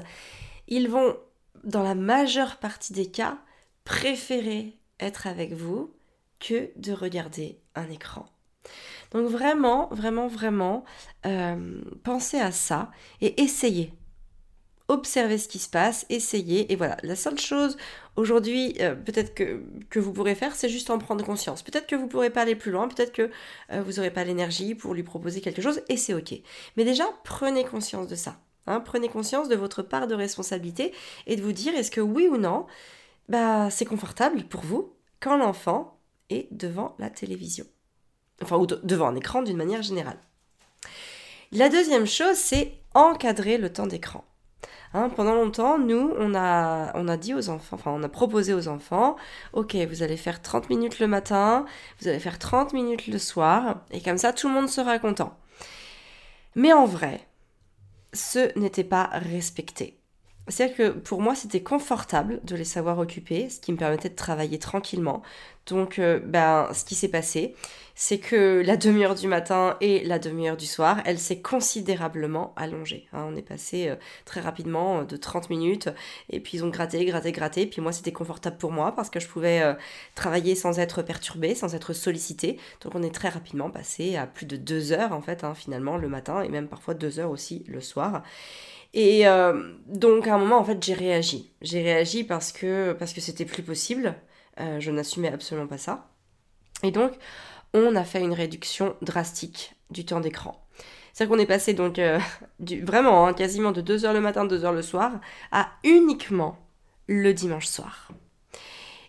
ils 0.68 0.90
vont, 0.90 1.18
dans 1.64 1.84
la 1.84 1.96
majeure 1.96 2.58
partie 2.58 2.94
des 2.94 3.10
cas, 3.10 3.38
préférer 3.84 4.78
être 5.00 5.28
avec 5.28 5.54
vous 5.54 5.94
que 6.40 6.72
de 6.76 6.94
regarder 6.94 7.60
un 7.76 7.90
écran. 7.90 8.26
Donc 9.12 9.28
vraiment, 9.28 9.88
vraiment, 9.92 10.28
vraiment, 10.28 10.84
euh, 11.26 11.82
pensez 12.04 12.40
à 12.40 12.52
ça 12.52 12.92
et 13.22 13.42
essayez 13.42 13.94
observez 14.88 15.38
ce 15.38 15.48
qui 15.48 15.60
se 15.60 15.70
passe, 15.70 16.06
essayez, 16.10 16.72
et 16.72 16.76
voilà. 16.76 16.98
La 17.04 17.16
seule 17.16 17.40
chose 17.40 17.78
aujourd'hui, 18.16 18.76
euh, 18.80 18.96
peut-être 18.96 19.34
que, 19.34 20.00
vous 20.00 20.14
pourrez 20.14 20.36
faire, 20.36 20.56
c'est 20.56 20.70
juste 20.70 20.90
en 20.90 20.98
prendre 20.98 21.24
conscience. 21.26 21.64
Peut-être 21.64 21.88
que 21.88 21.96
vous 21.96 22.04
ne 22.04 22.10
pourrez 22.10 22.30
pas 22.30 22.42
aller 22.42 22.56
plus 22.56 22.72
loin, 22.72 22.88
peut-être 22.88 23.12
que 23.12 23.30
euh, 23.72 23.82
vous 23.82 23.94
n'aurez 23.94 24.12
pas 24.12 24.24
l'énergie 24.24 24.76
pour 24.76 24.94
lui 24.94 25.04
proposer 25.04 25.42
quelque 25.42 25.62
chose, 25.62 25.82
et 25.90 25.98
c'est 25.98 26.14
ok. 26.14 26.34
Mais 26.78 26.84
déjà, 26.84 27.06
prenez 27.24 27.64
conscience 27.64 28.08
de 28.08 28.16
ça. 28.16 28.40
Hein. 28.68 28.80
prenez 28.80 29.10
conscience 29.10 29.48
de 29.48 29.56
votre 29.56 29.84
part 29.84 30.08
de 30.08 30.16
responsabilité 30.16 30.92
et 31.28 31.36
de 31.36 31.42
vous 31.44 31.52
dire 31.52 31.76
est-ce 31.76 31.92
que 31.92 32.02
oui 32.02 32.28
ou 32.28 32.38
non, 32.38 32.66
bah, 33.30 33.70
c'est 33.70 33.86
confortable 33.86 34.44
pour 34.46 34.62
vous 34.62 34.94
quand 35.20 35.38
l'enfant 35.38 36.00
est 36.32 36.48
devant 36.52 36.96
la 36.98 37.12
télévision. 37.12 37.66
Enfin, 38.42 38.58
ou 38.58 38.66
devant 38.66 39.08
un 39.08 39.16
écran 39.16 39.44
d'une 39.44 39.56
manière 39.56 39.84
générale. 39.84 40.18
La 41.52 41.70
deuxième 41.70 42.08
chose, 42.08 42.36
c'est 42.36 42.74
encadrer 42.94 43.58
le 43.58 43.72
temps 43.72 43.88
d'écran. 43.88 44.26
Hein, 44.96 45.10
pendant 45.10 45.36
longtemps, 45.36 45.78
nous, 45.78 46.14
on 46.18 46.34
a, 46.36 46.94
on 46.96 47.10
a 47.10 47.18
dit 47.18 47.34
aux 47.34 47.50
enfants, 47.50 47.76
enfin, 47.76 47.92
on 47.92 48.02
a 48.02 48.08
proposé 48.08 48.54
aux 48.54 48.70
enfants, 48.70 49.18
ok, 49.52 49.76
vous 49.76 50.04
allez 50.04 50.16
faire 50.16 50.42
30 50.42 50.70
minutes 50.70 51.00
le 51.00 51.08
matin, 51.08 51.66
vous 52.00 52.08
allez 52.08 52.20
faire 52.20 52.40
30 52.40 52.72
minutes 52.72 53.08
le 53.08 53.18
soir, 53.18 53.82
et 53.92 54.00
comme 54.00 54.18
ça, 54.18 54.32
tout 54.32 54.48
le 54.48 54.54
monde 54.54 54.70
sera 54.70 54.98
content. 54.98 55.38
Mais 56.56 56.72
en 56.72 56.86
vrai, 56.86 57.28
ce 58.14 58.58
n'était 58.58 58.86
pas 58.86 59.10
respecté. 59.12 60.00
C'est-à-dire 60.48 60.76
que 60.76 60.90
pour 60.90 61.22
moi, 61.22 61.34
c'était 61.34 61.64
confortable 61.64 62.40
de 62.44 62.56
les 62.56 62.66
savoir 62.66 63.00
occupés, 63.00 63.50
ce 63.50 63.60
qui 63.60 63.72
me 63.72 63.78
permettait 63.78 64.10
de 64.10 64.16
travailler 64.16 64.60
tranquillement. 64.60 65.24
Donc, 65.66 65.98
euh, 65.98 66.20
ben, 66.24 66.70
ce 66.74 66.86
qui 66.86 66.94
s'est 66.94 67.08
passé, 67.08 67.56
c'est 67.96 68.20
que 68.20 68.62
la 68.64 68.78
demi-heure 68.78 69.16
du 69.16 69.28
matin 69.28 69.78
et 69.82 70.04
la 70.04 70.20
demi-heure 70.20 70.58
du 70.58 70.68
soir, 70.68 71.02
elle 71.06 71.18
s'est 71.18 71.42
considérablement 71.42 72.54
allongée. 72.56 73.08
Hein. 73.14 73.26
on 73.28 73.36
est 73.36 73.42
passé 73.42 73.90
euh, 73.90 73.96
très 74.26 74.42
rapidement 74.42 75.00
euh, 75.00 75.04
de 75.06 75.18
30 75.18 75.50
minutes, 75.50 75.90
et 76.30 76.40
puis 76.40 76.58
ils 76.58 76.64
ont 76.64 76.70
gratté, 76.70 77.04
gratté, 77.06 77.32
gratté. 77.32 77.66
Puis 77.66 77.82
moi, 77.82 77.92
c'était 77.92 78.12
confortable 78.12 78.58
pour 78.58 78.72
moi 78.72 78.92
parce 78.96 79.10
que 79.10 79.20
je 79.20 79.28
pouvais 79.28 79.76
travailler 80.14 80.54
sans 80.54 80.78
être 80.78 81.02
perturbée, 81.02 81.56
sans 81.56 81.74
être 81.74 81.94
sollicitée. 81.94 82.60
Donc, 82.82 82.94
on 82.94 83.02
est 83.02 83.14
très 83.14 83.30
rapidement 83.30 83.72
passé 83.72 84.16
à 84.16 84.28
plus 84.28 84.46
de 84.46 84.58
deux 84.58 84.92
heures, 84.92 85.14
en 85.14 85.22
fait, 85.22 85.44
hein, 85.44 85.56
finalement, 85.56 85.98
le 85.98 86.08
matin, 86.08 86.44
et 86.44 86.50
même 86.50 86.68
parfois 86.68 86.94
deux 86.94 87.20
heures 87.20 87.32
aussi 87.32 87.64
le 87.68 87.82
soir. 87.82 88.22
Et 88.96 89.28
euh, 89.28 89.74
donc 89.88 90.26
à 90.26 90.36
un 90.36 90.38
moment 90.38 90.58
en 90.58 90.64
fait 90.64 90.82
j'ai 90.82 90.94
réagi. 90.94 91.52
J'ai 91.62 91.84
réagi 91.84 92.24
parce 92.24 92.54
que 92.54 92.94
parce 92.94 93.14
que 93.14 93.20
c'était 93.20 93.46
plus 93.46 93.62
possible. 93.62 94.16
Euh, 94.62 94.80
je 94.80 94.90
n'assumais 94.90 95.28
absolument 95.28 95.68
pas 95.68 95.78
ça. 95.78 96.10
Et 96.82 96.92
donc 96.92 97.12
on 97.74 97.96
a 97.98 98.06
fait 98.06 98.22
une 98.22 98.34
réduction 98.34 98.96
drastique 99.02 99.76
du 99.92 100.06
temps 100.06 100.22
d'écran. 100.22 100.66
C'est-à-dire 101.12 101.36
qu'on 101.36 101.42
est 101.42 101.46
passé 101.46 101.74
donc 101.74 102.00
euh, 102.00 102.20
vraiment 102.84 103.28
hein, 103.28 103.34
quasiment 103.34 103.74
de 103.74 103.82
2h 103.82 104.14
le 104.14 104.22
matin, 104.22 104.48
2h 104.48 104.74
le 104.74 104.82
soir 104.82 105.20
à 105.52 105.68
uniquement 105.84 106.58
le 107.08 107.34
dimanche 107.34 107.68
soir. 107.68 108.12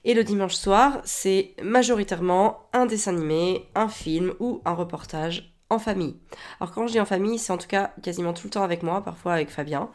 Et 0.03 0.15
le 0.15 0.25
dimanche 0.25 0.55
soir, 0.55 1.01
c'est 1.05 1.55
majoritairement 1.63 2.69
un 2.73 2.87
dessin 2.87 3.15
animé, 3.15 3.69
un 3.77 3.89
film 3.89 4.35
ou 4.41 4.63
un 4.65 4.73
reportage 4.73 5.56
en 5.71 5.79
famille. 5.79 6.17
Alors 6.61 6.73
quand 6.73 6.87
je 6.87 6.93
dis 6.93 7.01
en 7.01 7.05
famille, 7.05 7.39
c'est 7.39 7.53
en 7.53 7.59
tout 7.59 7.67
cas 7.67 7.93
quasiment 8.03 8.33
tout 8.33 8.47
le 8.47 8.51
temps 8.51 8.63
avec 8.63 8.83
moi, 8.83 9.03
parfois 9.03 9.35
avec 9.35 9.51
Fabien. 9.51 9.91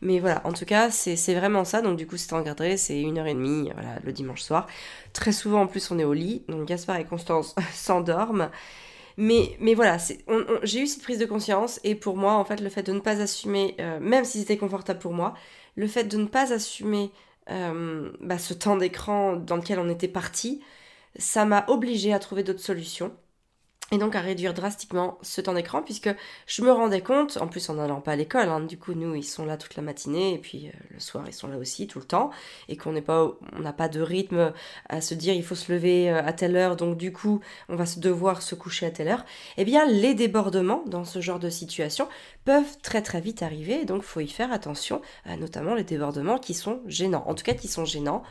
Mais 0.00 0.20
voilà, 0.20 0.42
en 0.44 0.52
tout 0.52 0.66
cas, 0.66 0.90
c'est 0.90 1.34
vraiment 1.34 1.64
ça. 1.64 1.80
Donc 1.80 1.96
du 1.96 2.06
coup, 2.06 2.16
c'est 2.16 2.32
encadré, 2.34 2.76
c'est 2.76 3.00
une 3.00 3.18
heure 3.18 3.26
et 3.26 3.34
demie, 3.34 3.70
voilà, 3.72 3.98
le 4.04 4.12
dimanche 4.12 4.42
soir. 4.42 4.66
Très 5.12 5.32
souvent, 5.32 5.62
en 5.62 5.66
plus, 5.66 5.90
on 5.90 5.98
est 5.98 6.04
au 6.04 6.12
lit. 6.12 6.44
Donc 6.48 6.66
Gaspard 6.68 6.96
et 6.96 7.04
Constance 7.04 7.54
s'endorment. 7.72 8.50
Mais, 9.16 9.56
mais 9.60 9.74
voilà, 9.74 9.96
j'ai 10.64 10.80
eu 10.80 10.86
cette 10.86 11.02
prise 11.02 11.18
de 11.18 11.24
conscience 11.26 11.80
et 11.84 11.94
pour 11.94 12.16
moi, 12.16 12.34
en 12.34 12.44
fait, 12.44 12.60
le 12.60 12.68
fait 12.68 12.82
de 12.82 12.92
ne 12.92 12.98
pas 13.00 13.22
assumer, 13.22 13.76
euh, 13.80 14.00
même 14.00 14.24
si 14.24 14.40
c'était 14.40 14.56
confortable 14.56 14.98
pour 14.98 15.12
moi, 15.12 15.34
le 15.76 15.86
fait 15.86 16.04
de 16.04 16.16
ne 16.18 16.26
pas 16.26 16.52
assumer 16.52 17.12
euh, 17.50 18.10
bah, 18.20 18.38
ce 18.38 18.54
temps 18.54 18.76
d'écran 18.76 19.36
dans 19.36 19.56
lequel 19.56 19.78
on 19.78 19.88
était 19.88 20.08
parti, 20.08 20.62
ça 21.16 21.44
m'a 21.44 21.64
obligé 21.68 22.12
à 22.12 22.18
trouver 22.18 22.42
d'autres 22.42 22.60
solutions 22.60 23.14
et 23.92 23.98
donc 23.98 24.16
à 24.16 24.20
réduire 24.20 24.54
drastiquement 24.54 25.18
ce 25.20 25.42
temps 25.42 25.52
d'écran 25.52 25.82
puisque 25.82 26.08
je 26.46 26.62
me 26.62 26.72
rendais 26.72 27.02
compte, 27.02 27.36
en 27.36 27.46
plus 27.46 27.68
en 27.68 27.74
n'allant 27.74 28.00
pas 28.00 28.12
à 28.12 28.16
l'école, 28.16 28.48
hein, 28.48 28.60
du 28.60 28.78
coup 28.78 28.94
nous 28.94 29.14
ils 29.14 29.24
sont 29.24 29.44
là 29.44 29.58
toute 29.58 29.76
la 29.76 29.82
matinée 29.82 30.34
et 30.34 30.38
puis 30.38 30.68
euh, 30.68 30.72
le 30.90 31.00
soir 31.00 31.24
ils 31.26 31.34
sont 31.34 31.48
là 31.48 31.58
aussi 31.58 31.86
tout 31.86 31.98
le 31.98 32.06
temps 32.06 32.30
et 32.68 32.76
qu'on 32.76 32.92
n'est 32.92 33.02
pas, 33.02 33.32
on 33.52 33.60
n'a 33.60 33.74
pas 33.74 33.88
de 33.88 34.00
rythme 34.00 34.52
à 34.88 35.00
se 35.02 35.14
dire 35.14 35.34
il 35.34 35.44
faut 35.44 35.54
se 35.54 35.70
lever 35.70 36.10
euh, 36.10 36.24
à 36.24 36.32
telle 36.32 36.56
heure 36.56 36.76
donc 36.76 36.96
du 36.96 37.12
coup 37.12 37.40
on 37.68 37.76
va 37.76 37.84
se 37.84 38.00
devoir 38.00 38.40
se 38.42 38.54
coucher 38.54 38.86
à 38.86 38.90
telle 38.90 39.08
heure. 39.08 39.24
Eh 39.58 39.64
bien 39.64 39.84
les 39.86 40.14
débordements 40.14 40.82
dans 40.86 41.04
ce 41.04 41.20
genre 41.20 41.38
de 41.38 41.50
situation 41.50 42.08
peuvent 42.46 42.78
très 42.82 43.02
très 43.02 43.20
vite 43.20 43.42
arriver 43.42 43.84
donc 43.84 44.02
faut 44.02 44.20
y 44.20 44.28
faire 44.28 44.50
attention, 44.50 45.02
euh, 45.26 45.36
notamment 45.36 45.74
les 45.74 45.84
débordements 45.84 46.38
qui 46.38 46.54
sont 46.54 46.80
gênants, 46.86 47.24
en 47.26 47.34
tout 47.34 47.44
cas 47.44 47.54
qui 47.54 47.68
sont 47.68 47.84
gênants 47.84 48.22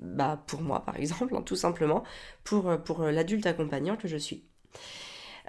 bah, 0.00 0.42
pour 0.48 0.60
moi 0.60 0.84
par 0.84 0.96
exemple, 1.00 1.36
hein, 1.36 1.42
tout 1.42 1.54
simplement, 1.54 2.02
pour, 2.42 2.76
pour 2.84 3.04
l'adulte 3.04 3.46
accompagnant 3.46 3.96
que 3.96 4.08
je 4.08 4.16
suis. 4.16 4.42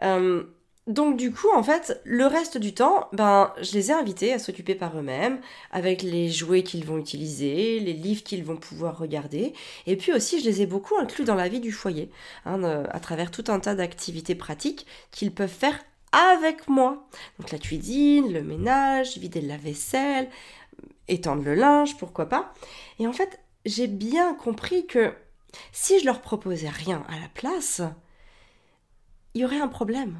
Euh, 0.01 0.43
donc 0.87 1.15
du 1.15 1.31
coup, 1.31 1.47
en 1.55 1.63
fait, 1.63 2.01
le 2.03 2.25
reste 2.25 2.57
du 2.57 2.73
temps, 2.73 3.07
ben, 3.13 3.53
je 3.61 3.71
les 3.73 3.91
ai 3.91 3.93
invités 3.93 4.33
à 4.33 4.39
s'occuper 4.39 4.75
par 4.75 4.97
eux-mêmes, 4.97 5.39
avec 5.71 6.01
les 6.01 6.29
jouets 6.29 6.63
qu'ils 6.63 6.85
vont 6.85 6.97
utiliser, 6.97 7.79
les 7.79 7.93
livres 7.93 8.23
qu'ils 8.23 8.43
vont 8.43 8.57
pouvoir 8.57 8.97
regarder, 8.97 9.53
et 9.87 9.95
puis 9.95 10.11
aussi, 10.11 10.41
je 10.41 10.45
les 10.45 10.61
ai 10.61 10.65
beaucoup 10.65 10.97
inclus 10.97 11.23
dans 11.23 11.35
la 11.35 11.47
vie 11.47 11.61
du 11.61 11.71
foyer, 11.71 12.09
hein, 12.45 12.83
à 12.89 12.99
travers 12.99 13.31
tout 13.31 13.45
un 13.47 13.61
tas 13.61 13.75
d'activités 13.75 14.35
pratiques 14.35 14.85
qu'ils 15.11 15.33
peuvent 15.33 15.47
faire 15.47 15.79
avec 16.11 16.67
moi. 16.67 17.07
Donc 17.39 17.51
la 17.51 17.57
cuisine, 17.59 18.31
le 18.31 18.43
ménage, 18.43 19.17
vider 19.17 19.41
la 19.41 19.57
vaisselle, 19.57 20.29
étendre 21.07 21.43
le 21.43 21.55
linge, 21.55 21.97
pourquoi 21.97 22.27
pas. 22.27 22.53
Et 22.99 23.07
en 23.07 23.13
fait, 23.13 23.39
j'ai 23.65 23.87
bien 23.87 24.33
compris 24.33 24.85
que 24.85 25.13
si 25.71 25.99
je 25.99 26.05
leur 26.05 26.21
proposais 26.21 26.69
rien 26.69 27.03
à 27.07 27.19
la 27.19 27.29
place, 27.33 27.81
il 29.33 29.41
y 29.41 29.45
aurait 29.45 29.61
un 29.61 29.67
problème. 29.67 30.19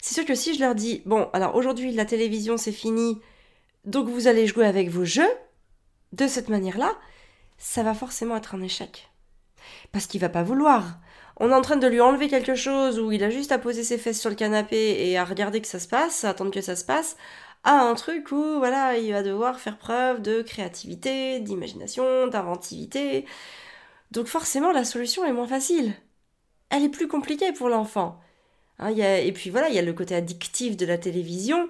C'est 0.00 0.14
sûr 0.14 0.24
que 0.24 0.34
si 0.34 0.54
je 0.54 0.60
leur 0.60 0.74
dis, 0.74 1.02
bon, 1.06 1.28
alors 1.32 1.54
aujourd'hui 1.54 1.92
la 1.92 2.04
télévision 2.04 2.56
c'est 2.56 2.72
fini, 2.72 3.20
donc 3.84 4.08
vous 4.08 4.26
allez 4.26 4.46
jouer 4.46 4.66
avec 4.66 4.88
vos 4.88 5.04
jeux, 5.04 5.30
de 6.12 6.26
cette 6.26 6.48
manière-là, 6.48 6.92
ça 7.58 7.82
va 7.82 7.94
forcément 7.94 8.36
être 8.36 8.54
un 8.54 8.62
échec. 8.62 9.10
Parce 9.92 10.06
qu'il 10.06 10.20
va 10.20 10.28
pas 10.28 10.42
vouloir. 10.42 10.98
On 11.36 11.50
est 11.50 11.54
en 11.54 11.62
train 11.62 11.76
de 11.76 11.86
lui 11.86 12.00
enlever 12.00 12.28
quelque 12.28 12.54
chose 12.54 12.98
où 12.98 13.12
il 13.12 13.22
a 13.22 13.30
juste 13.30 13.52
à 13.52 13.58
poser 13.58 13.84
ses 13.84 13.98
fesses 13.98 14.20
sur 14.20 14.30
le 14.30 14.36
canapé 14.36 15.08
et 15.08 15.16
à 15.16 15.24
regarder 15.24 15.60
que 15.60 15.68
ça 15.68 15.78
se 15.78 15.88
passe, 15.88 16.24
à 16.24 16.30
attendre 16.30 16.50
que 16.50 16.60
ça 16.60 16.76
se 16.76 16.84
passe, 16.84 17.16
à 17.62 17.80
un 17.80 17.94
truc 17.94 18.32
où, 18.32 18.58
voilà, 18.58 18.96
il 18.96 19.12
va 19.12 19.22
devoir 19.22 19.60
faire 19.60 19.78
preuve 19.78 20.22
de 20.22 20.42
créativité, 20.42 21.40
d'imagination, 21.40 22.26
d'inventivité. 22.26 23.26
Donc 24.10 24.26
forcément, 24.26 24.72
la 24.72 24.84
solution 24.84 25.24
est 25.24 25.32
moins 25.32 25.46
facile 25.46 25.94
elle 26.70 26.84
est 26.84 26.88
plus 26.88 27.08
compliquée 27.08 27.52
pour 27.52 27.68
l'enfant. 27.68 28.20
Hein, 28.78 28.88
et 28.96 29.32
puis 29.32 29.50
voilà, 29.50 29.68
il 29.68 29.74
y 29.74 29.78
a 29.78 29.82
le 29.82 29.92
côté 29.92 30.14
addictif 30.14 30.76
de 30.76 30.86
la 30.86 30.96
télévision, 30.96 31.68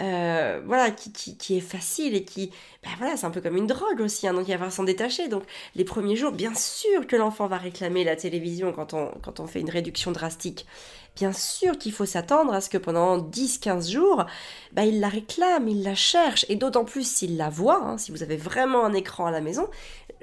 euh, 0.00 0.60
voilà, 0.64 0.90
qui, 0.90 1.56
est 1.56 1.60
facile 1.60 2.14
et 2.14 2.24
qui, 2.24 2.50
ben 2.82 2.90
voilà, 2.98 3.16
c'est 3.16 3.26
un 3.26 3.30
peu 3.30 3.40
comme 3.40 3.56
une 3.56 3.66
drogue 3.66 4.00
aussi, 4.00 4.26
hein, 4.26 4.34
donc 4.34 4.48
il 4.48 4.56
va 4.56 4.70
s'en 4.70 4.84
détacher. 4.84 5.28
Donc 5.28 5.44
les 5.74 5.84
premiers 5.84 6.16
jours, 6.16 6.32
bien 6.32 6.54
sûr 6.54 7.06
que 7.06 7.16
l'enfant 7.16 7.46
va 7.46 7.58
réclamer 7.58 8.04
la 8.04 8.16
télévision 8.16 8.72
quand 8.72 8.94
on, 8.94 9.10
quand 9.22 9.40
on 9.40 9.46
fait 9.46 9.60
une 9.60 9.70
réduction 9.70 10.12
drastique. 10.12 10.66
Bien 11.14 11.32
sûr 11.32 11.76
qu'il 11.76 11.92
faut 11.92 12.06
s'attendre 12.06 12.54
à 12.54 12.62
ce 12.62 12.70
que 12.70 12.78
pendant 12.78 13.18
10-15 13.18 13.90
jours, 13.90 14.24
ben, 14.72 14.84
il 14.84 14.98
la 14.98 15.08
réclame, 15.08 15.68
il 15.68 15.82
la 15.82 15.94
cherche, 15.94 16.46
et 16.48 16.56
d'autant 16.56 16.84
plus 16.84 17.06
s'il 17.06 17.36
la 17.36 17.50
voit, 17.50 17.82
hein, 17.84 17.98
si 17.98 18.12
vous 18.12 18.22
avez 18.22 18.36
vraiment 18.36 18.84
un 18.86 18.94
écran 18.94 19.26
à 19.26 19.30
la 19.30 19.42
maison, 19.42 19.68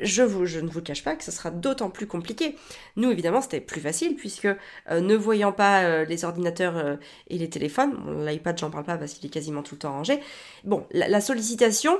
je, 0.01 0.22
ne 0.24 0.70
vous 0.70 0.82
cache 0.82 1.03
pas 1.03 1.15
que 1.15 1.24
ce 1.24 1.32
sera 1.32 1.51
d'autant 1.51 1.89
plus 1.89 2.08
compliqué. 2.08 2.56
Nous, 2.96 3.12
évidemment, 3.12 3.41
c'était 3.41 3.62
plus 3.62 3.82
facile, 3.82 4.15
puisque 4.15 4.46
euh, 4.46 5.01
ne 5.01 5.15
voyant 5.15 5.51
pas 5.51 5.84
euh, 5.84 6.06
les 6.06 6.25
ordinateurs 6.25 6.77
euh, 6.77 6.96
et 7.27 7.38
les 7.38 7.50
téléphones, 7.50 8.25
l'iPad, 8.25 8.58
j'en 8.58 8.70
parle 8.70 8.86
pas 8.86 8.98
parce 8.98 9.13
qu'il 9.13 9.25
est 9.25 9.34
quasiment 9.34 9.63
tout 9.63 9.75
le 9.75 9.79
temps 9.79 9.91
rangé, 9.91 10.20
bon, 10.63 10.86
la, 10.91 11.22
sollicitation 11.22 12.00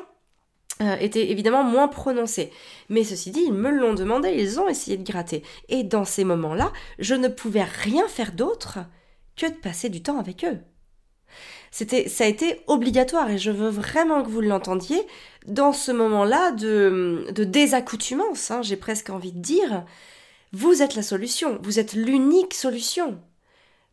était 1.01 1.29
évidemment 1.29 1.64
moins 1.64 1.90
prononcée. 1.90 2.51
Mais 2.88 3.03
ceci 3.03 3.31
dit, 3.31 3.44
ils 3.48 3.53
me 3.53 3.70
l'ont 3.70 3.94
demandé, 3.94 4.29
ils 4.29 4.62
ont 4.62 4.70
essayé 4.70 4.96
de 4.96 5.03
gratter. 5.03 5.44
Et 5.68 5.83
dans 5.83 6.05
ces 6.05 6.24
moments-là, 6.24 6.72
je 7.00 7.16
ne 7.16 7.27
pouvais 7.27 7.64
rien 7.64 8.07
faire 8.07 8.31
d'autre 8.31 8.79
que 9.35 9.48
de 9.48 9.55
passer 9.55 9.90
du 9.90 10.01
temps 10.01 10.20
avec 10.20 10.46
eux. 10.46 10.59
C'était, 11.72 12.10
ça 12.10 12.24
a 12.24 12.27
été 12.27 12.62
obligatoire 12.68 13.29
et 13.29 13.38
je 13.38 13.51
veux 13.51 13.70
vraiment 13.70 14.24
que 14.24 14.29
vous 14.29 14.42
l'entendiez 14.42 15.01
dans 15.46 15.74
ce 15.74 15.92
moment-là 15.92 16.51
de, 16.51 17.25
désaccoutumance, 17.32 18.51
hein, 18.51 18.62
j'ai 18.62 18.77
presque 18.77 19.10
envie 19.10 19.32
de 19.32 19.40
dire. 19.40 19.86
Vous 20.51 20.82
êtes 20.82 20.96
la 20.96 21.03
solution, 21.03 21.60
vous 21.62 21.79
êtes 21.79 21.94
l'unique 21.94 22.55
solution. 22.55 23.20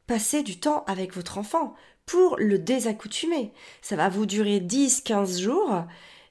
Passez 0.06 0.42
du 0.42 0.58
temps 0.58 0.84
avec 0.86 1.14
votre 1.14 1.36
enfant 1.38 1.74
pour 2.06 2.36
le 2.38 2.58
désaccoutumer. 2.58 3.52
Ça 3.82 3.96
va 3.96 4.08
vous 4.08 4.24
durer 4.24 4.60
10, 4.60 5.02
15 5.02 5.40
jours, 5.40 5.84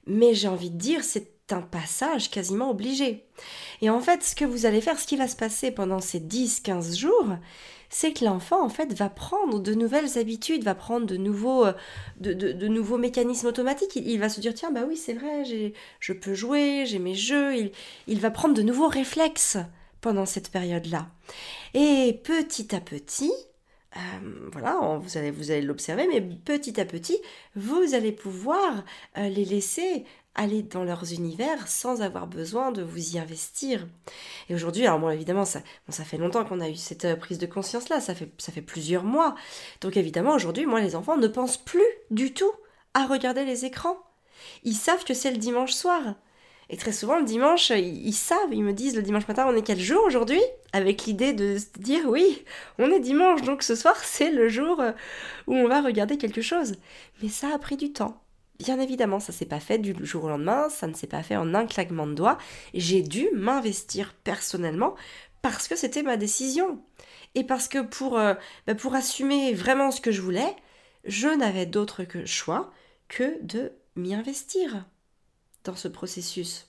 mais 0.06 0.34
j'ai 0.34 0.48
envie 0.48 0.70
de 0.70 0.78
dire, 0.78 1.04
c'est 1.04 1.30
un 1.50 1.62
passage 1.62 2.30
quasiment 2.30 2.70
obligé. 2.70 3.24
Et 3.82 3.90
en 3.90 4.00
fait, 4.00 4.24
ce 4.24 4.34
que 4.34 4.44
vous 4.44 4.66
allez 4.66 4.80
faire, 4.80 4.98
ce 4.98 5.06
qui 5.06 5.16
va 5.16 5.28
se 5.28 5.36
passer 5.36 5.70
pendant 5.70 6.00
ces 6.00 6.18
10, 6.18 6.60
15 6.60 6.96
jours, 6.96 7.28
c'est 7.88 8.12
que 8.12 8.24
l'enfant 8.24 8.64
en 8.64 8.68
fait 8.68 8.92
va 8.92 9.08
prendre 9.08 9.60
de 9.60 9.74
nouvelles 9.74 10.18
habitudes, 10.18 10.64
va 10.64 10.74
prendre 10.74 11.06
de 11.06 11.16
nouveaux, 11.16 11.66
euh, 11.66 11.72
de, 12.20 12.68
nouveaux 12.68 12.98
mécanismes 12.98 13.48
automatiques. 13.48 13.96
Il, 13.96 14.18
va 14.18 14.28
se 14.28 14.40
dire 14.40 14.54
tiens 14.54 14.70
bah 14.70 14.84
oui 14.86 14.96
c'est 14.96 15.14
vrai, 15.14 15.44
je 16.00 16.12
peux 16.12 16.34
jouer, 16.34 16.84
j'ai 16.86 16.98
mes 16.98 17.14
jeux. 17.14 17.70
Il, 18.06 18.20
va 18.20 18.30
prendre 18.30 18.54
de 18.54 18.62
nouveaux 18.62 18.88
réflexes 18.88 19.58
pendant 20.00 20.26
cette 20.26 20.50
période-là. 20.50 21.08
Et 21.74 22.20
petit 22.22 22.74
à 22.74 22.80
petit, 22.80 23.32
euh, 23.96 23.98
voilà, 24.52 24.98
vous 25.00 25.16
allez, 25.16 25.30
vous 25.30 25.50
allez 25.50 25.62
l'observer, 25.62 26.06
mais 26.06 26.20
petit 26.20 26.80
à 26.80 26.84
petit, 26.84 27.18
vous 27.54 27.94
allez 27.94 28.12
pouvoir 28.12 28.84
euh, 29.18 29.28
les 29.28 29.44
laisser 29.44 30.04
aller 30.36 30.62
dans 30.62 30.84
leurs 30.84 31.12
univers 31.12 31.66
sans 31.66 32.02
avoir 32.02 32.26
besoin 32.26 32.70
de 32.70 32.82
vous 32.82 33.14
y 33.14 33.18
investir. 33.18 33.86
Et 34.48 34.54
aujourd'hui, 34.54 34.86
alors 34.86 35.00
moi 35.00 35.14
évidemment, 35.14 35.44
ça, 35.44 35.60
ça 35.88 36.04
fait 36.04 36.18
longtemps 36.18 36.44
qu'on 36.44 36.60
a 36.60 36.68
eu 36.68 36.76
cette 36.76 37.06
euh, 37.06 37.16
prise 37.16 37.38
de 37.38 37.46
conscience-là, 37.46 38.00
ça 38.00 38.14
fait, 38.14 38.30
ça 38.38 38.52
fait 38.52 38.62
plusieurs 38.62 39.04
mois. 39.04 39.34
Donc 39.80 39.96
évidemment, 39.96 40.34
aujourd'hui, 40.34 40.66
moi, 40.66 40.80
les 40.80 40.94
enfants 40.94 41.16
ne 41.16 41.28
pensent 41.28 41.56
plus 41.56 41.82
du 42.10 42.32
tout 42.32 42.52
à 42.94 43.06
regarder 43.06 43.44
les 43.44 43.64
écrans. 43.64 43.98
Ils 44.62 44.74
savent 44.74 45.04
que 45.04 45.14
c'est 45.14 45.30
le 45.30 45.38
dimanche 45.38 45.72
soir. 45.72 46.14
Et 46.68 46.76
très 46.76 46.92
souvent, 46.92 47.18
le 47.18 47.24
dimanche, 47.24 47.70
ils, 47.70 48.12
savent, 48.12 48.52
ils 48.52 48.64
me 48.64 48.72
disent 48.72 48.96
le 48.96 49.02
dimanche 49.02 49.28
matin, 49.28 49.46
on 49.48 49.54
est 49.54 49.62
quel 49.62 49.78
jour 49.78 50.02
aujourd'hui? 50.04 50.40
Avec 50.72 51.04
l'idée 51.04 51.32
de 51.32 51.58
dire, 51.78 52.02
oui, 52.08 52.44
on 52.78 52.90
est 52.90 52.98
dimanche, 52.98 53.42
donc 53.42 53.62
ce 53.62 53.76
soir, 53.76 53.96
c'est 54.02 54.30
le 54.32 54.48
jour 54.48 54.80
euh, 54.80 54.92
où 55.46 55.54
on 55.54 55.68
va 55.68 55.80
regarder 55.80 56.18
quelque 56.18 56.42
chose. 56.42 56.74
Mais 57.22 57.28
ça 57.28 57.54
a 57.54 57.58
pris 57.58 57.76
du 57.76 57.92
temps. 57.92 58.20
Bien 58.58 58.80
évidemment, 58.80 59.20
ça 59.20 59.32
s'est 59.32 59.46
pas 59.46 59.60
fait 59.60 59.78
du 59.78 59.94
jour 60.04 60.24
au 60.24 60.28
lendemain, 60.28 60.68
ça 60.70 60.86
ne 60.86 60.94
s'est 60.94 61.06
pas 61.06 61.22
fait 61.22 61.36
en 61.36 61.54
un 61.54 61.66
claquement 61.66 62.06
de 62.06 62.14
doigts. 62.14 62.38
J'ai 62.72 63.02
dû 63.02 63.28
m'investir 63.34 64.14
personnellement 64.24 64.94
parce 65.42 65.68
que 65.68 65.76
c'était 65.76 66.02
ma 66.02 66.16
décision. 66.16 66.82
Et 67.34 67.44
parce 67.44 67.68
que 67.68 67.82
pour, 67.82 68.18
euh, 68.18 68.34
bah, 68.66 68.74
assumer 68.94 69.52
vraiment 69.52 69.90
ce 69.90 70.00
que 70.00 70.10
je 70.10 70.22
voulais, 70.22 70.56
je 71.04 71.28
n'avais 71.28 71.66
d'autre 71.66 72.04
que 72.04 72.24
choix 72.24 72.72
que 73.08 73.42
de 73.42 73.72
m'y 73.94 74.14
investir 74.14 74.86
dans 75.64 75.76
ce 75.76 75.88
processus. 75.88 76.66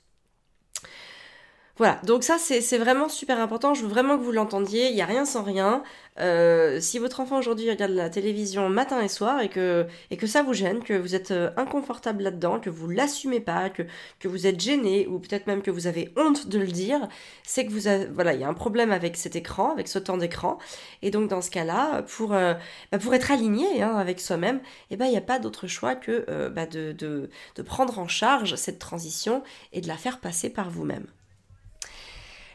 Voilà, 1.77 1.99
donc 2.03 2.23
ça 2.23 2.39
c'est 2.39 2.77
vraiment 2.79 3.07
super 3.07 3.39
important, 3.39 3.75
je 3.75 3.83
veux 3.83 3.87
vraiment 3.87 4.17
que 4.17 4.23
vous 4.23 4.31
l'entendiez, 4.31 4.89
il 4.89 4.95
n'y 4.95 5.01
a 5.03 5.05
rien 5.05 5.25
sans 5.25 5.43
rien. 5.43 5.83
Euh, 6.19 6.79
si 6.79 6.97
votre 6.97 7.19
enfant 7.19 7.37
aujourd'hui 7.37 7.69
regarde 7.69 7.91
la 7.91 8.09
télévision 8.09 8.67
matin 8.67 8.99
et 9.01 9.07
soir 9.07 9.41
et 9.41 9.49
que, 9.49 9.85
et 10.09 10.17
que 10.17 10.25
ça 10.25 10.41
vous 10.41 10.53
gêne, 10.53 10.81
que 10.81 10.93
vous 10.93 11.13
êtes 11.13 11.29
euh, 11.29 11.51
inconfortable 11.55 12.23
là-dedans, 12.23 12.59
que 12.59 12.71
vous 12.71 12.89
l'assumez 12.89 13.39
pas, 13.39 13.69
que, 13.69 13.83
vous 14.23 14.47
êtes 14.47 14.59
gêné 14.59 15.05
ou 15.05 15.19
peut-être 15.19 15.45
même 15.45 15.61
que 15.61 15.69
vous 15.69 15.85
avez 15.85 16.11
honte 16.17 16.47
de 16.47 16.57
le 16.57 16.65
dire, 16.65 17.07
c'est 17.43 17.67
que 17.67 17.71
vous 17.71 17.87
avez, 17.87 18.05
voilà, 18.07 18.33
il 18.33 18.41
y 18.41 18.43
a 18.43 18.47
un 18.47 18.55
problème 18.55 18.91
avec 18.91 19.15
cet 19.15 19.35
écran, 19.35 19.71
avec 19.71 19.87
ce 19.87 19.99
temps 19.99 20.17
d'écran. 20.17 20.57
Et 21.03 21.11
donc 21.11 21.29
dans 21.29 21.41
ce 21.41 21.51
cas-là, 21.51 22.01
pour, 22.01 22.33
euh, 22.33 22.55
bah, 22.91 22.97
pour 22.97 23.13
être 23.13 23.31
aligné 23.31 23.83
hein, 23.83 23.95
avec 23.97 24.19
soi-même, 24.19 24.61
eh 24.89 24.97
ben, 24.97 25.05
il 25.05 25.11
n'y 25.11 25.17
a 25.17 25.21
pas 25.21 25.37
d'autre 25.37 25.67
choix 25.67 25.93
que 25.93 26.49
bah, 26.49 26.65
de, 26.65 26.91
de 26.93 27.61
prendre 27.61 27.99
en 27.99 28.07
charge 28.07 28.55
cette 28.55 28.79
transition 28.79 29.43
et 29.73 29.81
de 29.81 29.87
la 29.87 29.97
faire 29.97 30.19
passer 30.19 30.49
par 30.49 30.71
vous-même. 30.71 31.05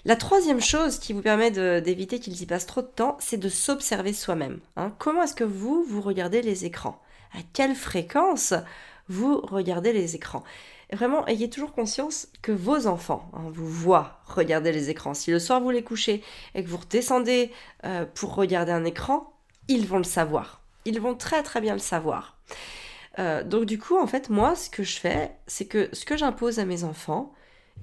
La 0.05 0.17
troisième 0.17 0.61
chose 0.61 0.99
qui 0.99 1.13
vous 1.13 1.23
permet 1.23 1.53
d'éviter 1.81 2.19
qu'ils 2.19 2.43
y 2.43 2.47
passent 2.47 2.67
trop 2.67 2.83
de 2.83 2.87
temps, 2.89 3.17
c'est 3.21 3.37
de 3.37 3.49
s'observer 3.49 4.13
soi-même. 4.13 4.59
Hein. 4.77 4.93
Comment 4.99 5.23
est-ce 5.23 5.35
que 5.37 5.45
vous, 5.45 5.85
vous 5.85 6.01
regardez 6.01 6.43
les 6.43 6.65
écrans? 6.65 7.01
À 7.33 7.39
quelle 7.53 7.77
fréquence 7.77 8.53
vous 9.09 9.41
regardez 9.41 9.93
les 9.93 10.17
écrans? 10.17 10.43
Vraiment, 10.93 11.25
ayez 11.29 11.49
toujours 11.49 11.73
conscience 11.73 12.27
que 12.43 12.53
vos 12.53 12.89
enfants 12.89 13.31
hein, 13.33 13.45
vous 13.53 13.69
voient 13.69 14.21
regarder 14.27 14.73
les 14.73 14.91
écrans. 14.91 15.15
Si 15.15 15.31
le 15.31 15.39
soir 15.39 15.61
vous 15.61 15.71
les 15.71 15.85
couchez 15.85 16.23
et 16.55 16.65
que 16.65 16.69
vous 16.69 16.79
redescendez 16.79 17.53
euh, 17.85 18.05
pour 18.13 18.35
regarder 18.35 18.73
un 18.73 18.85
écran, 18.85 19.33
ils 19.69 19.87
vont 19.87 19.99
le 19.99 20.05
savoir. 20.05 20.63
Ils 20.85 21.01
vont 21.01 21.15
très 21.15 21.45
très 21.45 21.61
bien 21.61 21.75
le 21.75 21.79
savoir. 21.79 22.37
Euh, 23.19 23.45
donc 23.45 23.67
du 23.67 23.79
coup, 23.79 23.97
en 23.97 24.09
fait, 24.09 24.31
moi, 24.31 24.57
ce 24.57 24.69
que 24.69 24.83
je 24.83 24.99
fais, 24.99 25.31
c'est 25.47 25.67
que 25.67 25.89
ce 25.93 26.05
que 26.05 26.17
j'impose 26.17 26.59
à 26.59 26.65
mes 26.65 26.85
enfants, 26.85 27.33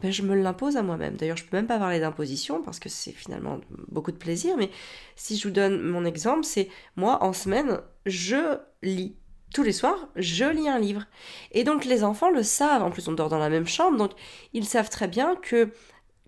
ben, 0.01 0.11
je 0.11 0.21
me 0.21 0.35
l'impose 0.35 0.77
à 0.77 0.81
moi-même. 0.81 1.15
D'ailleurs, 1.15 1.37
je 1.37 1.45
peux 1.45 1.57
même 1.57 1.67
pas 1.67 1.77
parler 1.77 1.99
d'imposition 1.99 2.61
parce 2.61 2.79
que 2.79 2.89
c'est 2.89 3.11
finalement 3.11 3.59
beaucoup 3.89 4.11
de 4.11 4.17
plaisir, 4.17 4.55
mais 4.57 4.69
si 5.15 5.37
je 5.37 5.47
vous 5.47 5.53
donne 5.53 5.81
mon 5.81 6.05
exemple, 6.05 6.43
c'est 6.43 6.69
moi, 6.95 7.23
en 7.23 7.33
semaine, 7.33 7.81
je 8.05 8.57
lis. 8.81 9.15
Tous 9.53 9.63
les 9.63 9.71
soirs, 9.71 10.07
je 10.15 10.45
lis 10.45 10.69
un 10.69 10.77
livre. 10.77 11.05
Et 11.51 11.63
donc 11.63 11.85
les 11.85 12.03
enfants 12.03 12.29
le 12.29 12.43
savent, 12.43 12.83
en 12.83 12.91
plus 12.91 13.07
on 13.07 13.13
dort 13.13 13.29
dans 13.29 13.39
la 13.39 13.49
même 13.49 13.67
chambre, 13.67 13.97
donc 13.97 14.11
ils 14.53 14.65
savent 14.65 14.89
très 14.89 15.07
bien 15.07 15.35
que 15.35 15.71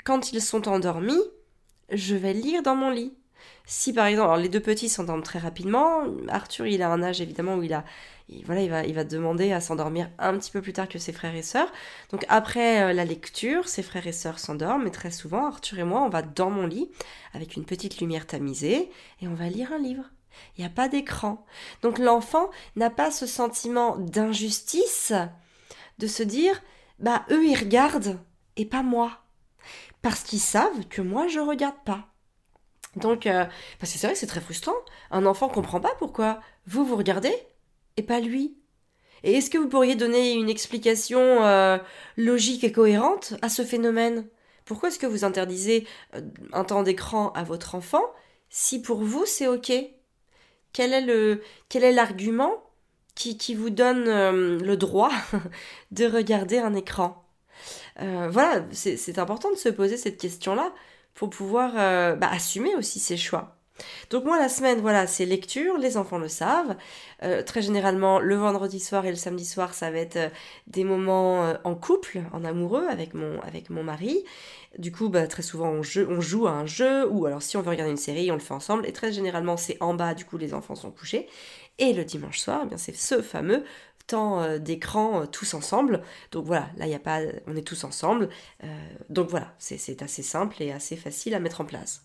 quand 0.03 0.33
ils 0.33 0.41
sont 0.41 0.67
endormis, 0.67 1.21
je 1.91 2.15
vais 2.15 2.33
lire 2.33 2.63
dans 2.63 2.75
mon 2.75 2.89
lit. 2.89 3.13
Si 3.65 3.93
par 3.93 4.07
exemple, 4.07 4.39
les 4.41 4.49
deux 4.49 4.59
petits 4.59 4.89
s'endorment 4.89 5.21
très 5.21 5.37
rapidement, 5.37 6.03
Arthur 6.29 6.65
il 6.65 6.81
a 6.81 6.89
un 6.89 7.03
âge 7.03 7.21
évidemment 7.21 7.57
où 7.57 7.63
il 7.63 7.73
a, 7.73 7.85
voilà, 8.45 8.61
il 8.61 8.69
va, 8.69 8.83
il 8.85 8.93
va 8.93 9.03
demander 9.03 9.51
à 9.51 9.61
s'endormir 9.61 10.09
un 10.17 10.37
petit 10.37 10.51
peu 10.51 10.61
plus 10.61 10.73
tard 10.73 10.87
que 10.87 10.99
ses 10.99 11.11
frères 11.11 11.35
et 11.35 11.41
sœurs. 11.41 11.71
Donc 12.11 12.25
après 12.29 12.81
euh, 12.81 12.93
la 12.93 13.05
lecture, 13.05 13.67
ses 13.67 13.83
frères 13.83 14.07
et 14.07 14.11
sœurs 14.11 14.39
s'endorment, 14.39 14.83
mais 14.83 14.91
très 14.91 15.11
souvent 15.11 15.45
Arthur 15.45 15.79
et 15.79 15.83
moi 15.83 16.01
on 16.01 16.09
va 16.09 16.21
dans 16.21 16.49
mon 16.49 16.65
lit 16.65 16.89
avec 17.33 17.55
une 17.55 17.65
petite 17.65 17.99
lumière 17.99 18.27
tamisée 18.27 18.89
et 19.21 19.27
on 19.27 19.33
va 19.33 19.49
lire 19.49 19.73
un 19.73 19.79
livre. 19.79 20.05
Il 20.57 20.61
n'y 20.61 20.67
a 20.67 20.73
pas 20.73 20.87
d'écran. 20.87 21.45
Donc 21.81 21.99
l'enfant 21.99 22.49
n'a 22.75 22.89
pas 22.89 23.11
ce 23.11 23.27
sentiment 23.27 23.97
d'injustice 23.97 25.13
de 25.99 26.07
se 26.07 26.23
dire 26.23 26.61
bah 26.99 27.25
eux 27.31 27.45
ils 27.45 27.57
regardent 27.57 28.19
et 28.55 28.65
pas 28.65 28.83
moi. 28.83 29.23
Parce 30.01 30.23
qu'ils 30.23 30.39
savent 30.39 30.87
que 30.89 31.01
moi 31.01 31.27
je 31.27 31.39
regarde 31.39 31.83
pas. 31.85 32.07
Donc, 32.95 33.25
euh, 33.25 33.45
parce 33.79 33.93
que 33.93 33.99
c'est 33.99 34.07
vrai 34.07 34.13
que 34.13 34.19
c'est 34.19 34.27
très 34.27 34.41
frustrant. 34.41 34.73
Un 35.11 35.25
enfant 35.25 35.47
comprend 35.47 35.79
pas 35.79 35.95
pourquoi 35.97 36.41
vous 36.67 36.85
vous 36.85 36.97
regardez 36.97 37.33
et 37.97 38.03
pas 38.03 38.19
lui. 38.19 38.55
Et 39.23 39.33
est-ce 39.33 39.49
que 39.49 39.57
vous 39.57 39.69
pourriez 39.69 39.95
donner 39.95 40.33
une 40.33 40.49
explication 40.49 41.19
euh, 41.19 41.77
logique 42.17 42.63
et 42.63 42.71
cohérente 42.71 43.35
à 43.41 43.49
ce 43.49 43.63
phénomène? 43.63 44.25
Pourquoi 44.65 44.89
est-ce 44.89 44.99
que 44.99 45.07
vous 45.07 45.23
interdisez 45.23 45.87
euh, 46.15 46.21
un 46.53 46.63
temps 46.63 46.83
d'écran 46.83 47.31
à 47.33 47.43
votre 47.43 47.75
enfant 47.75 48.03
si 48.49 48.81
pour 48.81 49.03
vous 49.03 49.25
c'est 49.25 49.47
ok? 49.47 49.71
Quel 50.73 50.93
est 50.93 51.91
l'argument 51.91 52.63
qui, 53.13 53.53
vous 53.53 53.69
donne 53.69 54.05
le 54.05 54.75
droit 54.77 55.11
de 55.91 56.05
regarder 56.05 56.59
un 56.59 56.73
écran? 56.73 57.25
Voilà, 57.99 58.65
c'est 58.71 59.19
important 59.19 59.51
de 59.51 59.57
se 59.57 59.67
poser 59.69 59.97
cette 59.97 60.17
question-là 60.17 60.73
pour 61.13 61.29
pouvoir 61.29 61.73
euh, 61.77 62.15
bah, 62.15 62.29
assumer 62.31 62.75
aussi 62.75 62.99
ses 62.99 63.17
choix. 63.17 63.57
Donc 64.09 64.25
moi 64.25 64.37
la 64.37 64.49
semaine, 64.49 64.79
voilà, 64.79 65.07
c'est 65.07 65.25
lecture, 65.25 65.77
les 65.77 65.97
enfants 65.97 66.17
le 66.17 66.27
savent. 66.27 66.75
Euh, 67.23 67.41
très 67.41 67.61
généralement, 67.61 68.19
le 68.19 68.35
vendredi 68.35 68.79
soir 68.79 69.05
et 69.05 69.09
le 69.09 69.15
samedi 69.15 69.45
soir, 69.45 69.73
ça 69.73 69.89
va 69.89 69.97
être 69.97 70.17
euh, 70.17 70.29
des 70.67 70.83
moments 70.83 71.53
en 71.63 71.75
couple, 71.75 72.21
en 72.33 72.43
amoureux 72.43 72.85
avec 72.89 73.13
mon, 73.13 73.83
mari. 73.83 74.23
Du 74.77 74.91
coup, 74.91 75.09
bah, 75.09 75.27
très 75.27 75.41
souvent, 75.41 75.69
on, 75.69 75.81
joue 75.83 76.47
à 76.47 76.51
un 76.51 76.65
jeu, 76.65 77.07
ou 77.09 77.25
alors 77.25 77.41
si 77.41 77.57
on 77.57 77.61
veut 77.61 77.71
regarder 77.71 77.91
une 77.91 77.97
série, 77.97 78.31
on 78.31 78.35
le 78.35 78.41
fait 78.41 78.53
ensemble. 78.53 78.85
Et 78.87 78.93
très 78.93 79.11
généralement, 79.11 79.57
c'est 79.57 79.77
en 79.81 79.93
bas, 79.93 80.13
du 80.13 80.25
coup, 80.25 80.37
les 80.37 80.53
enfants 80.53 80.75
sont 80.75 80.91
couchés. 80.91 81.27
Et 81.79 81.93
le 81.93 82.05
dimanche 82.05 82.39
soir, 82.39 82.61
eh 82.63 82.67
bien 82.67 82.77
c'est 82.77 82.95
ce 82.95 83.21
fameux 83.21 83.63
temps 84.11 84.41
euh, 84.41 84.57
d'écran 84.59 85.21
euh, 85.21 85.25
tous 85.25 85.53
ensemble. 85.53 86.01
Donc 86.31 86.45
voilà, 86.45 86.69
là 86.77 86.87
il 86.87 86.93
a 86.93 86.99
pas, 86.99 87.21
on 87.47 87.55
est 87.55 87.65
tous 87.65 87.83
ensemble. 87.83 88.29
Euh, 88.63 88.67
donc 89.09 89.29
voilà, 89.29 89.53
c'est 89.57 90.01
assez 90.01 90.23
simple 90.23 90.61
et 90.61 90.71
assez 90.71 90.95
facile 90.95 91.33
à 91.33 91.39
mettre 91.39 91.61
en 91.61 91.65
place. 91.65 92.03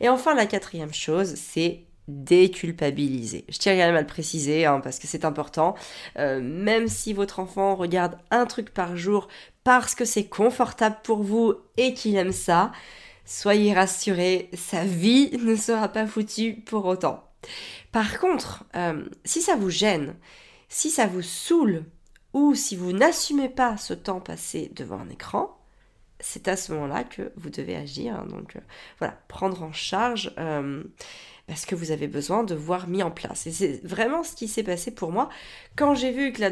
Et 0.00 0.08
enfin 0.08 0.34
la 0.34 0.46
quatrième 0.46 0.92
chose, 0.92 1.34
c'est 1.36 1.84
déculpabiliser. 2.08 3.44
Je 3.48 3.58
tiens 3.58 3.72
quand 3.72 3.86
même 3.86 3.96
à 3.96 4.00
le 4.00 4.06
préciser 4.06 4.66
hein, 4.66 4.80
parce 4.80 4.98
que 4.98 5.06
c'est 5.06 5.24
important. 5.24 5.74
même 6.16 6.88
si 6.88 7.12
votre 7.12 7.40
enfant 7.40 7.74
regarde 7.76 8.18
un 8.30 8.44
truc 8.46 8.74
par 8.74 8.96
jour 8.96 9.28
parce 9.64 9.94
que 9.94 10.04
c'est 10.04 10.26
confortable 10.26 10.98
pour 11.02 11.22
vous 11.22 11.54
et 11.78 11.94
qu'il 11.94 12.16
aime 12.16 12.32
ça, 12.32 12.72
soyez 13.24 13.72
rassurés, 13.72 14.50
sa 14.52 14.84
vie 14.84 15.30
ne 15.42 15.56
sera 15.56 15.88
pas 15.88 16.06
foutue 16.06 16.62
pour 16.66 16.84
autant. 16.84 17.24
Par 17.90 18.18
contre, 18.18 18.64
si 19.24 19.40
ça 19.40 19.56
vous 19.56 19.70
gêne, 19.70 20.14
si 20.68 20.90
ça 20.90 21.06
vous 21.06 21.22
saoule 21.22 21.84
ou 22.32 22.54
si 22.54 22.76
vous 22.76 22.92
n'assumez 22.92 23.48
pas 23.48 23.76
ce 23.76 23.94
temps 23.94 24.20
passé 24.20 24.70
devant 24.74 24.98
un 24.98 25.08
écran, 25.08 25.56
c'est 26.24 26.48
à 26.48 26.56
ce 26.56 26.72
moment-là 26.72 27.04
que 27.04 27.32
vous 27.36 27.50
devez 27.50 27.76
agir. 27.76 28.14
Hein. 28.14 28.26
donc 28.28 28.56
euh, 28.56 28.60
voilà, 28.98 29.14
prendre 29.28 29.62
en 29.62 29.72
charge 29.72 30.32
euh, 30.38 30.82
ce 31.54 31.66
que 31.66 31.74
vous 31.74 31.90
avez 31.90 32.08
besoin 32.08 32.44
de 32.44 32.54
voir 32.54 32.88
mis 32.88 33.02
en 33.02 33.10
place. 33.10 33.46
Et 33.46 33.52
c'est 33.52 33.84
vraiment 33.84 34.24
ce 34.24 34.34
qui 34.34 34.48
s'est 34.48 34.62
passé 34.62 34.90
pour 34.90 35.12
moi 35.12 35.28
quand 35.76 35.94
j'ai 35.94 36.12
vu 36.12 36.32
que 36.32 36.40
la, 36.40 36.50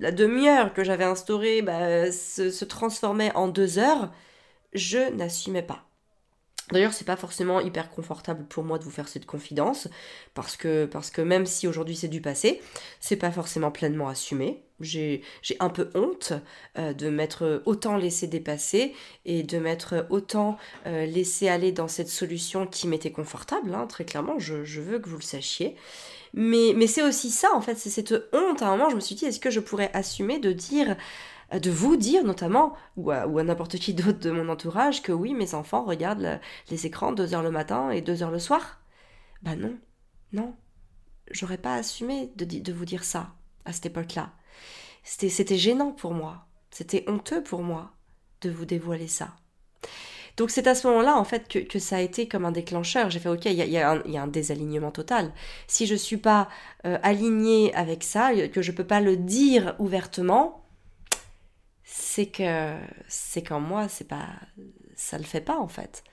la, 0.00 0.10
demi-heure 0.10 0.74
que 0.74 0.82
j'avais 0.82 1.04
instaurée 1.04 1.62
bah, 1.62 2.10
se 2.10 2.64
transformait 2.64 3.34
en 3.36 3.46
deux 3.48 3.78
heures. 3.78 4.12
Je 4.74 5.12
n'assumais 5.14 5.62
pas. 5.62 5.87
D'ailleurs, 6.72 6.92
c'est 6.92 7.04
pas 7.04 7.16
forcément 7.16 7.60
hyper 7.60 7.90
confortable 7.90 8.44
pour 8.44 8.64
moi 8.64 8.78
de 8.78 8.84
vous 8.84 8.90
faire 8.90 9.08
cette 9.08 9.26
confidence, 9.26 9.88
parce 10.34 10.56
que, 10.56 10.88
même 11.22 11.46
si 11.46 11.66
aujourd'hui 11.66 11.96
c'est 11.96 12.08
du 12.08 12.20
passé, 12.20 12.60
c'est 13.00 13.16
pas 13.16 13.30
forcément 13.30 13.70
pleinement 13.70 14.08
assumé. 14.08 14.62
J'ai 14.80 15.22
un 15.58 15.70
peu 15.70 15.90
honte 15.94 16.32
euh, 16.78 16.92
de 16.92 17.08
m'être 17.08 17.62
autant 17.66 17.96
laissé 17.96 18.28
dépasser 18.28 18.94
et 19.24 19.42
de 19.42 19.58
m'être 19.58 20.06
autant 20.08 20.56
euh, 20.86 21.04
laissé 21.04 21.48
aller 21.48 21.72
dans 21.72 21.88
cette 21.88 22.08
solution 22.08 22.64
qui 22.66 22.86
m'était 22.86 23.10
confortable, 23.10 23.74
hein, 23.74 23.86
très 23.88 24.04
clairement, 24.04 24.38
je, 24.38 24.64
je, 24.64 24.80
veux 24.80 25.00
que 25.00 25.08
vous 25.08 25.16
le 25.16 25.22
sachiez. 25.22 25.74
Mais, 26.34 26.74
mais 26.76 26.86
c'est 26.86 27.02
aussi 27.02 27.30
ça, 27.30 27.48
en 27.54 27.60
fait, 27.60 27.76
c'est 27.76 27.90
cette 27.90 28.14
honte. 28.32 28.62
À 28.62 28.68
un 28.68 28.76
moment, 28.76 28.90
je 28.90 28.94
me 28.96 29.00
suis 29.00 29.14
dit, 29.14 29.24
est-ce 29.24 29.40
que 29.40 29.50
je 29.50 29.60
pourrais 29.60 29.90
assumer 29.94 30.38
de 30.38 30.52
dire 30.52 30.96
de 31.52 31.70
vous 31.70 31.96
dire 31.96 32.24
notamment, 32.24 32.74
ou 32.96 33.10
à, 33.10 33.26
n'importe 33.26 33.76
qui 33.78 33.94
d'autre 33.94 34.18
de 34.18 34.30
mon 34.30 34.48
entourage, 34.48 35.02
que 35.02 35.12
oui, 35.12 35.34
mes 35.34 35.54
enfants 35.54 35.84
regardent 35.84 36.40
les 36.70 36.86
écrans 36.86 37.12
deux 37.12 37.34
heures 37.34 37.42
le 37.42 37.50
matin 37.50 37.90
et 37.90 38.00
deux 38.00 38.22
heures 38.22 38.30
le 38.30 38.38
soir 38.38 38.80
Bah 39.42 39.56
non, 39.56 39.76
non. 40.32 40.54
J'aurais 41.30 41.58
pas 41.58 41.74
assumé 41.74 42.32
de, 42.36 42.44
de 42.44 42.72
vous 42.72 42.84
dire 42.86 43.04
ça 43.04 43.34
à 43.64 43.72
cette 43.72 43.86
époque-là. 43.86 44.32
C'était 45.04 45.56
gênant 45.56 45.92
pour 45.92 46.12
moi. 46.12 46.46
C'était 46.70 47.04
honteux 47.08 47.42
pour 47.42 47.62
moi 47.62 47.92
de 48.40 48.50
vous 48.50 48.64
dévoiler 48.64 49.08
ça. 49.08 49.36
Donc 50.36 50.50
c'est 50.50 50.68
à 50.68 50.76
ce 50.76 50.86
moment-là 50.86 51.16
en 51.16 51.24
fait 51.24 51.48
que, 51.48 51.78
ça 51.80 51.96
a 51.96 52.00
été 52.00 52.28
comme 52.28 52.44
un 52.44 52.52
déclencheur. 52.52 53.10
J'ai 53.10 53.18
fait 53.18 53.28
ok, 53.28 53.46
il 53.46 53.54
y 53.54 53.78
a, 53.78 53.90
un 53.90 54.26
désalignement 54.28 54.92
total. 54.92 55.32
Si 55.66 55.86
je 55.86 55.96
suis 55.96 56.16
pas 56.16 56.48
euh, 56.86 56.96
alignée 57.02 57.74
avec 57.74 58.04
ça, 58.04 58.30
que 58.48 58.62
je 58.62 58.70
peux 58.70 58.86
pas 58.86 59.00
le 59.00 59.16
dire 59.16 59.74
ouvertement, 59.80 60.64
c'est 61.90 62.26
que 62.26 62.76
c'est 63.08 63.42
qu'en 63.42 63.60
moi 63.60 63.88
c'est 63.88 64.06
pas 64.06 64.28
ça 64.94 65.16
le 65.16 65.24
fait 65.24 65.40
pas 65.40 65.58
en 65.58 65.68
fait. 65.68 66.04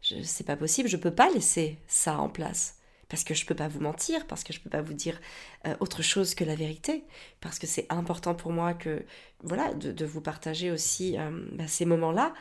C'est 0.00 0.46
pas 0.46 0.56
possible 0.56 0.88
je 0.88 0.96
peux 0.96 1.14
pas 1.14 1.28
laisser 1.30 1.78
ça 1.88 2.18
en 2.18 2.28
place. 2.28 2.76
Parce 3.08 3.24
que 3.24 3.32
je 3.32 3.46
peux 3.46 3.54
pas 3.54 3.68
vous 3.68 3.80
mentir 3.80 4.26
parce 4.26 4.44
que 4.44 4.52
je 4.52 4.60
peux 4.60 4.70
pas 4.70 4.82
vous 4.82 4.92
dire 4.92 5.18
euh, 5.66 5.74
autre 5.80 6.02
chose 6.02 6.34
que 6.34 6.44
la 6.44 6.54
vérité. 6.54 7.04
Parce 7.40 7.58
que 7.58 7.66
c'est 7.66 7.86
important 7.88 8.34
pour 8.34 8.52
moi 8.52 8.74
que 8.74 9.04
voilà 9.42 9.74
de, 9.74 10.04
vous 10.04 10.20
partager 10.20 10.70
aussi 10.70 11.18
euh, 11.18 11.30
bah, 11.52 11.66
ces 11.66 11.84
moments 11.84 12.12
là 12.12 12.32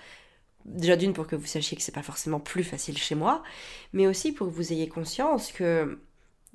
déjà 0.65 0.97
d'une 0.97 1.13
pour 1.13 1.25
que 1.25 1.35
vous 1.35 1.45
sachiez 1.47 1.77
que 1.77 1.83
c'est 1.83 1.93
pas 1.93 2.03
forcément 2.03 2.41
plus 2.41 2.63
facile 2.63 2.97
chez 2.97 3.15
moi 3.15 3.41
mais 3.93 4.05
aussi 4.05 4.33
pour 4.33 4.47
que 4.47 4.51
vous 4.51 4.73
ayez 4.73 4.89
conscience 4.89 5.51
que 5.53 5.99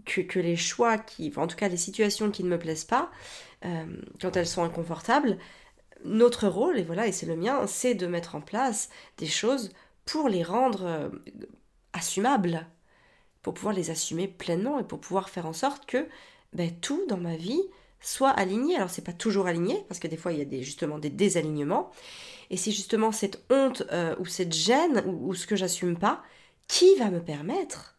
que, 0.05 0.39
les 0.39 0.57
choix 0.57 0.99
qui 0.99 1.33
en 1.37 1.47
tout 1.47 1.57
cas 1.57 1.69
les 1.69 1.77
situations 1.79 2.31
qui 2.31 2.45
ne 2.45 2.49
me 2.51 2.59
plaisent 2.59 2.85
pas 2.85 3.11
euh, 3.65 3.87
quand 4.21 4.37
elles 4.37 4.47
sont 4.47 4.65
inconfortables 4.65 5.39
notre 6.05 6.49
rôle, 6.49 6.79
et 6.79 6.83
voilà, 6.83 7.07
et 7.07 7.13
c'est 7.13 7.27
le 7.27 7.37
mien, 7.37 7.67
c'est 7.67 7.95
de 7.95 8.07
mettre 8.07 8.35
en 8.35 8.41
place 8.41 8.89
des 9.19 9.27
choses 9.27 9.71
pour 10.05 10.29
les 10.29 10.43
rendre 10.43 10.85
euh, 10.85 11.09
assumables, 11.93 12.67
pour 13.43 13.55
pouvoir 13.55 13.75
les 13.75 13.91
assumer 13.91 14.29
pleinement 14.29 14.79
et 14.79 14.85
pour 14.85 15.01
pouvoir 15.01 15.29
faire 15.29 15.47
en 15.47 15.53
sorte 15.53 15.87
que 15.87 16.09
ben, 16.53 16.71
tout 16.81 17.05
dans 17.09 17.19
ma 17.19 17.37
vie 17.37 17.63
soit 18.01 18.31
aligné. 18.31 18.77
Alors 18.77 18.91
c'est 18.91 19.05
pas 19.05 19.13
toujours 19.13 19.47
aligné 19.47 19.85
parce 19.89 20.01
que 20.01 20.09
des 20.09 20.17
fois 20.17 20.33
il 20.33 20.39
y 20.39 20.43
a 20.43 20.47
des, 20.47 20.63
justement 20.63 20.99
des 20.99 21.11
désalignements. 21.11 21.91
Et 22.51 22.57
c'est 22.57 22.73
justement 22.73 23.13
cette 23.13 23.43
honte 23.51 23.83
euh, 23.93 24.15
ou 24.19 24.27
cette 24.27 24.53
gêne 24.53 25.03
ou, 25.07 25.35
ce 25.35 25.47
que 25.47 25.57
j'assume 25.57 25.99
pas 25.99 26.23
qui 26.69 26.95
va 26.97 27.11
me 27.11 27.21
permettre 27.21 27.97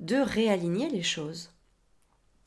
de 0.00 0.16
réaligner 0.16 0.88
les 0.90 1.02
choses. 1.02 1.50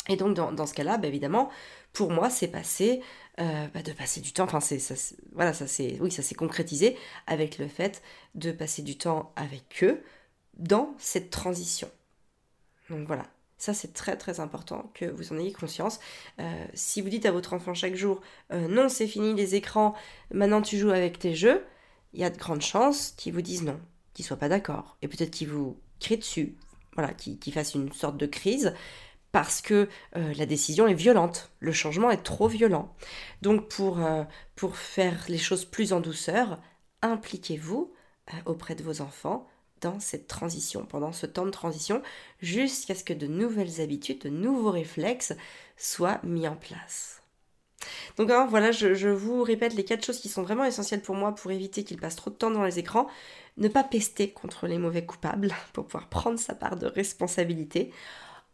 Et 0.08 0.16
donc 0.16 0.36
dans, 0.36 0.66
ce 0.66 0.74
cas-là, 0.74 0.98
ben, 0.98 1.08
évidemment, 1.08 1.50
pour 1.94 2.12
moi, 2.12 2.30
c'est 2.30 2.48
passé 2.48 3.02
euh, 3.39 3.67
bah, 3.73 3.82
de 3.82 3.93
passer 3.93 4.21
du 4.21 4.34
temps. 4.34 4.43
Enfin, 4.43 4.60
c'est 4.60 4.80
ça, 4.80 4.95
voilà, 5.34 5.54
ça 5.54 5.67
c'est 5.67 5.97
oui, 6.02 6.12
ça 6.12 6.21
s'est 6.21 6.36
concrétisé 6.36 6.97
avec 7.28 7.58
le 7.58 7.67
fait 7.67 8.02
de 8.36 8.52
passer 8.52 8.82
du 8.82 8.97
temps 8.97 9.32
avec 9.36 9.84
eux 9.84 10.04
dans 10.58 10.93
cette 10.97 11.30
transition. 11.30 11.89
Donc 12.89 13.08
voilà, 13.08 13.25
ça 13.58 13.73
c'est 13.73 13.93
très 13.93 14.17
très 14.17 14.39
important 14.39 14.91
que 14.93 15.06
vous 15.06 15.32
en 15.32 15.38
ayez 15.38 15.54
conscience. 15.54 15.99
Euh, 16.39 16.65
si 16.73 17.02
vous 17.02 17.10
dites 17.10 17.25
à 17.25 17.32
votre 17.32 17.54
enfant 17.54 17.73
chaque 17.73 17.95
jour 17.95 18.21
euh, 18.52 18.67
non, 18.67 18.89
c'est 18.89 19.08
fini 19.08 19.34
les 19.34 19.56
écrans, 19.56 19.95
maintenant 20.34 20.62
tu 20.62 20.78
joues 20.78 20.91
avec 20.91 21.19
tes 21.19 21.34
jeux, 21.34 21.63
il 22.13 22.19
y 22.19 22.23
a 22.23 22.30
de 22.30 22.38
grandes 22.38 22.62
chances 22.62 23.13
qu'ils 23.15 23.34
vous 23.34 23.41
disent 23.41 23.63
non, 23.63 23.80
qu'ils 24.13 24.25
soient 24.25 24.38
pas 24.38 24.49
d'accord, 24.49 24.97
et 25.02 25.08
peut-être 25.08 25.32
qu'ils 25.32 25.49
vous 25.49 25.78
crient 25.99 26.17
dessus, 26.17 26.56
voilà, 26.95 27.13
qui, 27.13 27.38
qui 27.38 27.52
fasse 27.52 27.75
une 27.75 27.93
sorte 27.93 28.17
de 28.17 28.25
crise 28.25 28.73
parce 29.32 29.62
que 29.62 29.88
euh, 30.15 30.34
la 30.34 30.46
décision 30.46 30.88
est 30.88 30.94
violente, 30.94 31.52
le 31.60 31.72
changement 31.72 32.12
est 32.12 32.24
trop 32.24 32.48
violent. 32.48 32.94
Donc 33.42 33.70
pour, 33.70 34.00
euh, 34.00 34.24
pour 34.56 34.76
faire 34.76 35.26
les 35.28 35.38
choses 35.38 35.65
plus 35.65 35.94
en 35.94 36.00
douceur, 36.00 36.60
impliquez-vous 37.02 37.94
euh, 38.34 38.38
auprès 38.46 38.76
de 38.76 38.84
vos 38.84 39.02
enfants 39.02 39.48
dans 39.82 40.00
cette 40.00 40.28
transition, 40.28 40.86
pendant 40.86 41.13
ce 41.13 41.26
temps 41.26 41.46
de 41.46 41.52
transition, 41.52 42.02
jusqu'à 42.42 42.96
ce 42.96 43.04
que 43.04 43.13
de 43.13 43.28
nouvelles 43.28 43.80
habitudes, 43.80 44.22
de 44.22 44.30
nouveaux 44.30 44.72
réflexes 44.72 45.34
soient 45.78 46.20
mis 46.24 46.48
en 46.48 46.56
place. 46.56 47.22
Donc 48.18 48.30
hein, 48.30 48.46
voilà, 48.50 48.72
je, 48.72 48.94
je, 48.94 49.08
vous 49.08 49.42
répète 49.42 49.74
les 49.74 49.86
quatre 49.86 50.06
choses 50.06 50.20
qui 50.20 50.28
sont 50.28 50.44
vraiment 50.44 50.65
essentielles 50.65 51.02
pour 51.02 51.15
moi 51.15 51.34
pour 51.34 51.52
éviter 51.52 51.86
qu'ils 51.86 52.00
passent 52.00 52.18
trop 52.18 52.30
de 52.30 52.36
temps 52.36 52.52
dans 52.52 52.65
les 52.65 52.78
écrans. 52.78 53.08
Ne 53.56 53.70
pas 53.70 53.86
pester 53.86 54.32
contre 54.32 54.68
les 54.68 54.78
mauvais 54.78 55.06
coupables 55.06 55.54
pour 55.74 55.86
pouvoir 55.86 56.10
prendre 56.10 56.39
sa 56.39 56.56
part 56.56 56.76
de 56.76 56.88
responsabilité 56.88 57.94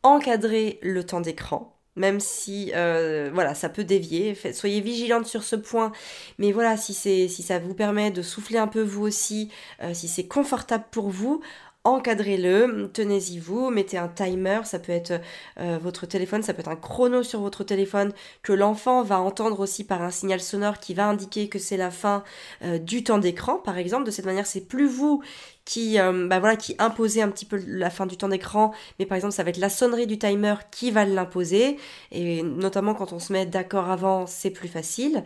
encadrer 0.05 0.79
le 0.81 1.03
temps 1.03 1.21
d'écran 1.21 1.75
même 1.95 2.19
si 2.19 2.71
euh, 2.75 3.29
voilà 3.33 3.55
ça 3.55 3.69
peut 3.69 3.83
dévier. 3.83 4.37
Soyez 4.53 4.81
vigilante 4.81 5.25
sur 5.25 5.43
ce 5.43 5.55
point. 5.55 5.91
Mais 6.39 6.51
voilà 6.51 6.77
si 6.77 6.93
c'est 6.93 7.27
si 7.27 7.41
ça 7.41 7.59
vous 7.59 7.73
permet 7.73 8.11
de 8.11 8.21
souffler 8.21 8.57
un 8.57 8.67
peu 8.67 8.81
vous 8.81 9.03
aussi 9.03 9.49
euh, 9.81 9.93
si 9.93 10.07
c'est 10.07 10.27
confortable 10.27 10.85
pour 10.91 11.09
vous 11.09 11.41
encadrez-le, 11.85 12.89
tenez-y 12.91 13.37
vous, 13.37 13.69
mettez 13.69 13.97
un 13.97 14.07
timer, 14.07 14.61
ça 14.65 14.79
peut 14.79 14.91
être 14.91 15.21
euh, 15.59 15.77
votre 15.79 16.07
téléphone, 16.07 16.41
ça 16.41 16.53
peut 16.53 16.61
être 16.61 16.67
un 16.67 16.75
chrono 16.75 17.21
sur 17.21 17.41
votre 17.41 17.63
téléphone 17.63 18.11
que 18.41 18.53
l'enfant 18.53 19.03
va 19.03 19.19
entendre 19.19 19.59
aussi 19.59 19.83
par 19.83 20.01
un 20.01 20.09
signal 20.09 20.41
sonore 20.41 20.79
qui 20.79 20.95
va 20.95 21.07
indiquer 21.07 21.47
que 21.47 21.59
c'est 21.59 21.77
la 21.77 21.91
fin 21.91 22.23
euh, 22.63 22.79
du 22.79 23.03
temps 23.03 23.19
d'écran, 23.19 23.57
par 23.59 23.77
exemple. 23.77 24.03
De 24.03 24.11
cette 24.11 24.25
manière, 24.25 24.47
c'est 24.47 24.61
plus 24.61 24.87
vous 24.87 25.21
qui, 25.63 25.99
euh, 25.99 26.27
bah 26.27 26.39
voilà, 26.39 26.55
qui 26.55 26.75
imposez 26.79 27.21
un 27.21 27.29
petit 27.29 27.45
peu 27.45 27.61
la 27.67 27.91
fin 27.91 28.07
du 28.07 28.17
temps 28.17 28.29
d'écran, 28.29 28.73
mais 28.97 29.05
par 29.05 29.15
exemple, 29.15 29.33
ça 29.33 29.43
va 29.43 29.51
être 29.51 29.57
la 29.57 29.69
sonnerie 29.69 30.07
du 30.07 30.17
timer 30.17 30.55
qui 30.71 30.89
va 30.89 31.05
l'imposer, 31.05 31.77
et 32.11 32.41
notamment 32.41 32.95
quand 32.95 33.13
on 33.13 33.19
se 33.19 33.31
met 33.31 33.45
d'accord 33.45 33.89
avant, 33.91 34.25
c'est 34.25 34.51
plus 34.51 34.67
facile. 34.67 35.23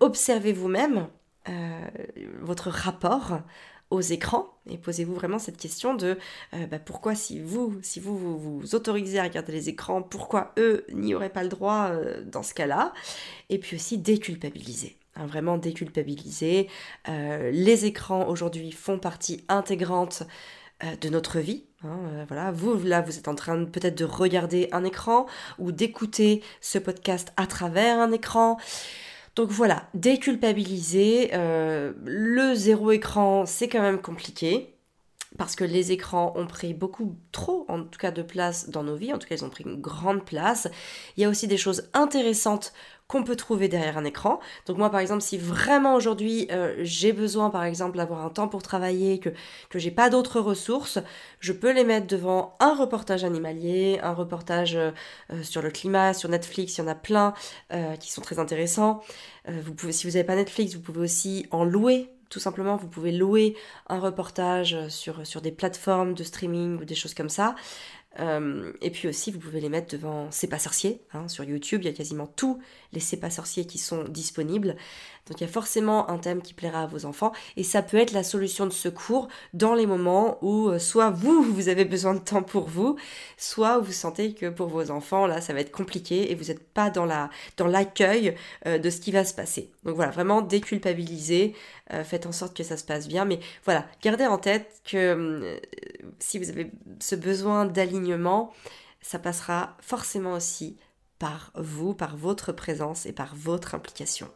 observez 0.00 0.52
vous-même 0.52 1.08
votre 2.40 2.70
rapport 2.70 3.40
aux 3.90 4.00
écrans. 4.00 4.48
Et 4.68 4.78
posez-vous 4.78 5.14
vraiment 5.14 5.38
cette 5.38 5.56
question 5.56 5.94
de 5.94 6.18
euh, 6.54 6.66
bah, 6.66 6.78
pourquoi 6.78 7.14
si 7.14 7.40
vous 7.40 7.78
si 7.82 8.00
vous, 8.00 8.38
vous, 8.38 8.74
autorisez 8.74 9.18
à 9.18 9.24
regarder 9.24 9.52
les 9.52 9.68
écrans 9.68 10.02
pourquoi 10.02 10.52
eux 10.58 10.84
n'y 10.92 11.14
auraient 11.14 11.30
pas 11.30 11.42
le 11.42 11.48
droit 11.48 11.90
euh, 11.90 12.24
dans 12.24 12.42
ce 12.42 12.54
cas-là? 12.54 12.92
Et 13.48 13.58
puis 13.58 13.76
aussi 13.76 13.98
déculpabiliser. 13.98 14.96
Hein, 15.14 15.26
vraiment 15.26 15.56
déculpabiliser. 15.56 16.68
Euh, 17.08 17.50
les 17.52 17.86
écrans 17.86 18.28
aujourd'hui 18.28 18.72
font 18.72 18.98
partie 18.98 19.44
intégrante 19.48 20.24
de 21.00 21.08
notre 21.08 21.38
vie. 21.38 21.64
Hein, 21.84 22.26
voilà, 22.28 22.50
vous 22.52 22.78
là, 22.84 23.00
vous 23.00 23.16
êtes 23.16 23.28
en 23.28 23.34
train 23.34 23.64
peut-être 23.64 23.96
de 23.96 24.04
regarder 24.04 24.68
un 24.72 24.84
écran 24.84 25.24
ou 25.58 25.72
d'écouter 25.72 26.42
ce 26.60 26.76
podcast 26.78 27.32
à 27.38 27.46
travers 27.46 27.98
un 27.98 28.12
écran. 28.12 28.58
Donc 29.36 29.50
voilà, 29.50 29.88
déculpabiliser. 29.92 31.30
Euh, 31.34 31.92
le 32.04 32.54
zéro 32.54 32.90
écran, 32.90 33.44
c'est 33.46 33.68
quand 33.68 33.82
même 33.82 34.00
compliqué. 34.00 34.72
Parce 35.38 35.54
que 35.54 35.64
les 35.64 35.92
écrans 35.92 36.32
ont 36.36 36.46
pris 36.46 36.72
beaucoup 36.72 37.18
trop, 37.30 37.66
en 37.68 37.82
tout 37.82 37.98
cas, 37.98 38.10
de 38.10 38.22
place 38.22 38.70
dans 38.70 38.82
nos 38.82 38.96
vies. 38.96 39.12
En 39.12 39.18
tout 39.18 39.28
cas, 39.28 39.34
ils 39.34 39.44
ont 39.44 39.50
pris 39.50 39.64
une 39.64 39.80
grande 39.82 40.24
place. 40.24 40.66
Il 41.16 41.22
y 41.22 41.26
a 41.26 41.28
aussi 41.28 41.46
des 41.46 41.58
choses 41.58 41.90
intéressantes 41.92 42.72
qu'on 43.08 43.22
peut 43.22 43.36
trouver 43.36 43.68
derrière 43.68 43.98
un 43.98 44.04
écran. 44.04 44.40
Donc 44.66 44.78
moi 44.78 44.90
par 44.90 45.00
exemple 45.00 45.22
si 45.22 45.38
vraiment 45.38 45.94
aujourd'hui 45.94 46.48
euh, 46.50 46.74
j'ai 46.80 47.12
besoin 47.12 47.50
par 47.50 47.64
exemple 47.64 47.96
d'avoir 47.96 48.24
un 48.24 48.30
temps 48.30 48.48
pour 48.48 48.62
travailler, 48.62 49.20
que, 49.20 49.30
que 49.70 49.78
j'ai 49.78 49.92
pas 49.92 50.10
d'autres 50.10 50.40
ressources, 50.40 50.98
je 51.40 51.52
peux 51.52 51.72
les 51.72 51.84
mettre 51.84 52.06
devant 52.06 52.56
un 52.58 52.74
reportage 52.74 53.24
animalier, 53.24 54.00
un 54.02 54.12
reportage 54.12 54.74
euh, 54.74 54.90
euh, 55.32 55.42
sur 55.42 55.62
le 55.62 55.70
climat, 55.70 56.14
sur 56.14 56.28
Netflix, 56.28 56.78
il 56.78 56.80
y 56.80 56.84
en 56.84 56.88
a 56.88 56.94
plein 56.94 57.34
qui 58.00 58.12
sont 58.12 58.20
très 58.20 58.38
intéressants. 58.38 59.02
si 59.90 60.06
vous 60.06 60.12
n'avez 60.12 60.24
pas 60.24 60.36
Netflix, 60.36 60.74
vous 60.74 60.80
pouvez 60.80 61.00
aussi 61.00 61.46
en 61.50 61.64
louer 61.64 62.10
tout 62.28 62.40
simplement, 62.40 62.76
vous 62.76 62.88
pouvez 62.88 63.12
louer 63.12 63.56
un 63.88 64.00
reportage 64.00 64.88
sur, 64.88 65.40
des 65.40 65.52
plateformes 65.52 66.14
de 66.14 66.24
streaming 66.24 66.80
ou 66.80 66.84
des 66.84 66.94
choses 66.94 67.14
comme 67.14 67.28
ça. 67.28 67.54
Et 68.18 68.90
puis 68.90 69.08
aussi, 69.08 69.30
vous 69.30 69.38
pouvez 69.38 69.60
les 69.60 69.68
mettre 69.68 69.92
devant 69.94 70.28
C'est 70.30 70.48
pas 70.48 70.58
sorcier. 70.58 71.02
Hein, 71.12 71.28
sur 71.28 71.44
YouTube, 71.44 71.82
il 71.82 71.86
y 71.86 71.90
a 71.90 71.92
quasiment 71.92 72.26
tous 72.26 72.58
les 72.96 73.00
C'est 73.00 73.18
pas 73.18 73.30
sorciers 73.30 73.66
qui 73.66 73.78
sont 73.78 74.04
disponibles. 74.04 74.76
Donc 75.28 75.40
il 75.40 75.44
y 75.44 75.46
a 75.46 75.52
forcément 75.52 76.08
un 76.08 76.18
thème 76.18 76.40
qui 76.40 76.54
plaira 76.54 76.84
à 76.84 76.86
vos 76.86 77.04
enfants. 77.04 77.32
Et 77.56 77.62
ça 77.62 77.82
peut 77.82 77.96
être 77.96 78.12
la 78.12 78.22
solution 78.22 78.64
de 78.64 78.72
secours 78.72 79.28
dans 79.54 79.74
les 79.74 79.86
moments 79.86 80.38
où 80.40 80.68
euh, 80.68 80.78
soit 80.78 81.10
vous, 81.10 81.42
vous 81.52 81.68
avez 81.68 81.84
besoin 81.84 82.14
de 82.14 82.20
temps 82.20 82.42
pour 82.42 82.68
vous, 82.68 82.96
soit 83.36 83.78
vous 83.78 83.92
sentez 83.92 84.34
que 84.34 84.46
pour 84.46 84.68
vos 84.68 84.90
enfants, 84.90 85.26
là, 85.26 85.40
ça 85.40 85.52
va 85.52 85.60
être 85.60 85.72
compliqué 85.72 86.30
et 86.30 86.34
vous 86.34 86.44
n'êtes 86.44 86.66
pas 86.68 86.90
dans 86.90 87.04
la 87.04 87.28
dans 87.56 87.66
l'accueil 87.66 88.34
euh, 88.66 88.78
de 88.78 88.90
ce 88.90 89.00
qui 89.00 89.12
va 89.12 89.24
se 89.24 89.34
passer. 89.34 89.70
Donc 89.84 89.96
voilà, 89.96 90.10
vraiment 90.10 90.42
déculpabiliser, 90.42 91.54
faites 92.04 92.26
en 92.26 92.32
sorte 92.32 92.56
que 92.56 92.64
ça 92.64 92.76
se 92.76 92.84
passe 92.84 93.06
bien. 93.06 93.24
Mais 93.24 93.38
voilà, 93.64 93.86
gardez 94.02 94.26
en 94.26 94.38
tête 94.38 94.80
que 94.84 95.60
si 96.18 96.38
vous 96.38 96.50
avez 96.50 96.72
ce 96.98 97.14
besoin 97.14 97.64
d'aligner 97.66 98.16
ça 99.00 99.18
passera 99.18 99.76
forcément 99.80 100.32
aussi 100.32 100.76
par 101.18 101.52
vous, 101.54 101.94
par 101.94 102.16
votre 102.16 102.52
présence 102.52 103.06
et 103.06 103.12
par 103.12 103.34
votre 103.34 103.74
implication. 103.74 104.30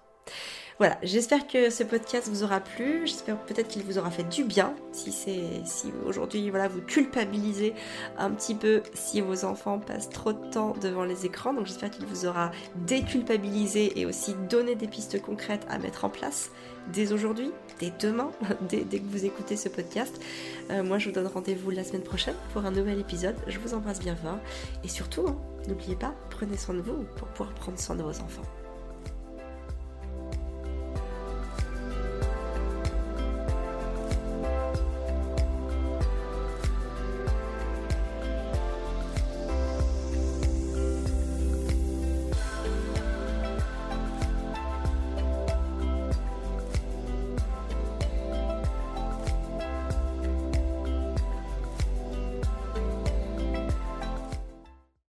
Voilà, 0.80 0.96
j'espère 1.02 1.46
que 1.46 1.68
ce 1.68 1.82
podcast 1.82 2.26
vous 2.30 2.42
aura 2.42 2.58
plu, 2.58 3.02
j'espère 3.04 3.36
peut-être 3.36 3.68
qu'il 3.68 3.82
vous 3.82 3.98
aura 3.98 4.10
fait 4.10 4.24
du 4.24 4.44
bien, 4.44 4.74
si 4.92 5.12
c'est 5.12 5.60
si 5.66 5.92
aujourd'hui 6.06 6.48
voilà, 6.48 6.68
vous 6.68 6.80
culpabilisez 6.80 7.74
un 8.16 8.30
petit 8.30 8.54
peu 8.54 8.82
si 8.94 9.20
vos 9.20 9.44
enfants 9.44 9.78
passent 9.78 10.08
trop 10.08 10.32
de 10.32 10.50
temps 10.50 10.74
devant 10.80 11.04
les 11.04 11.26
écrans, 11.26 11.52
donc 11.52 11.66
j'espère 11.66 11.90
qu'il 11.90 12.06
vous 12.06 12.24
aura 12.24 12.50
déculpabilisé 12.86 14.00
et 14.00 14.06
aussi 14.06 14.34
donné 14.48 14.74
des 14.74 14.88
pistes 14.88 15.20
concrètes 15.20 15.66
à 15.68 15.78
mettre 15.78 16.06
en 16.06 16.08
place 16.08 16.50
dès 16.94 17.12
aujourd'hui, 17.12 17.52
dès 17.78 17.92
demain, 18.00 18.30
dès, 18.70 18.80
que 18.84 19.06
vous 19.10 19.26
écoutez 19.26 19.58
ce 19.58 19.68
podcast. 19.68 20.18
Euh, 20.70 20.82
moi 20.82 20.96
je 20.98 21.10
vous 21.10 21.14
donne 21.14 21.26
rendez-vous 21.26 21.68
la 21.68 21.84
semaine 21.84 22.04
prochaine 22.04 22.36
pour 22.54 22.64
un 22.64 22.70
nouvel 22.70 22.98
épisode, 22.98 23.36
je 23.48 23.58
vous 23.58 23.74
embrasse 23.74 24.00
bien 24.00 24.16
fort. 24.16 24.38
Et 24.82 24.88
surtout, 24.88 25.26
hein, 25.28 25.36
n'oubliez 25.68 25.96
pas, 25.96 26.14
prenez 26.30 26.56
soin 26.56 26.74
de 26.74 26.80
vous 26.80 27.04
pour 27.16 27.28
pouvoir 27.28 27.54
prendre 27.54 27.78
soin 27.78 27.96
de 27.96 28.02
vos 28.02 28.18
enfants. 28.20 28.59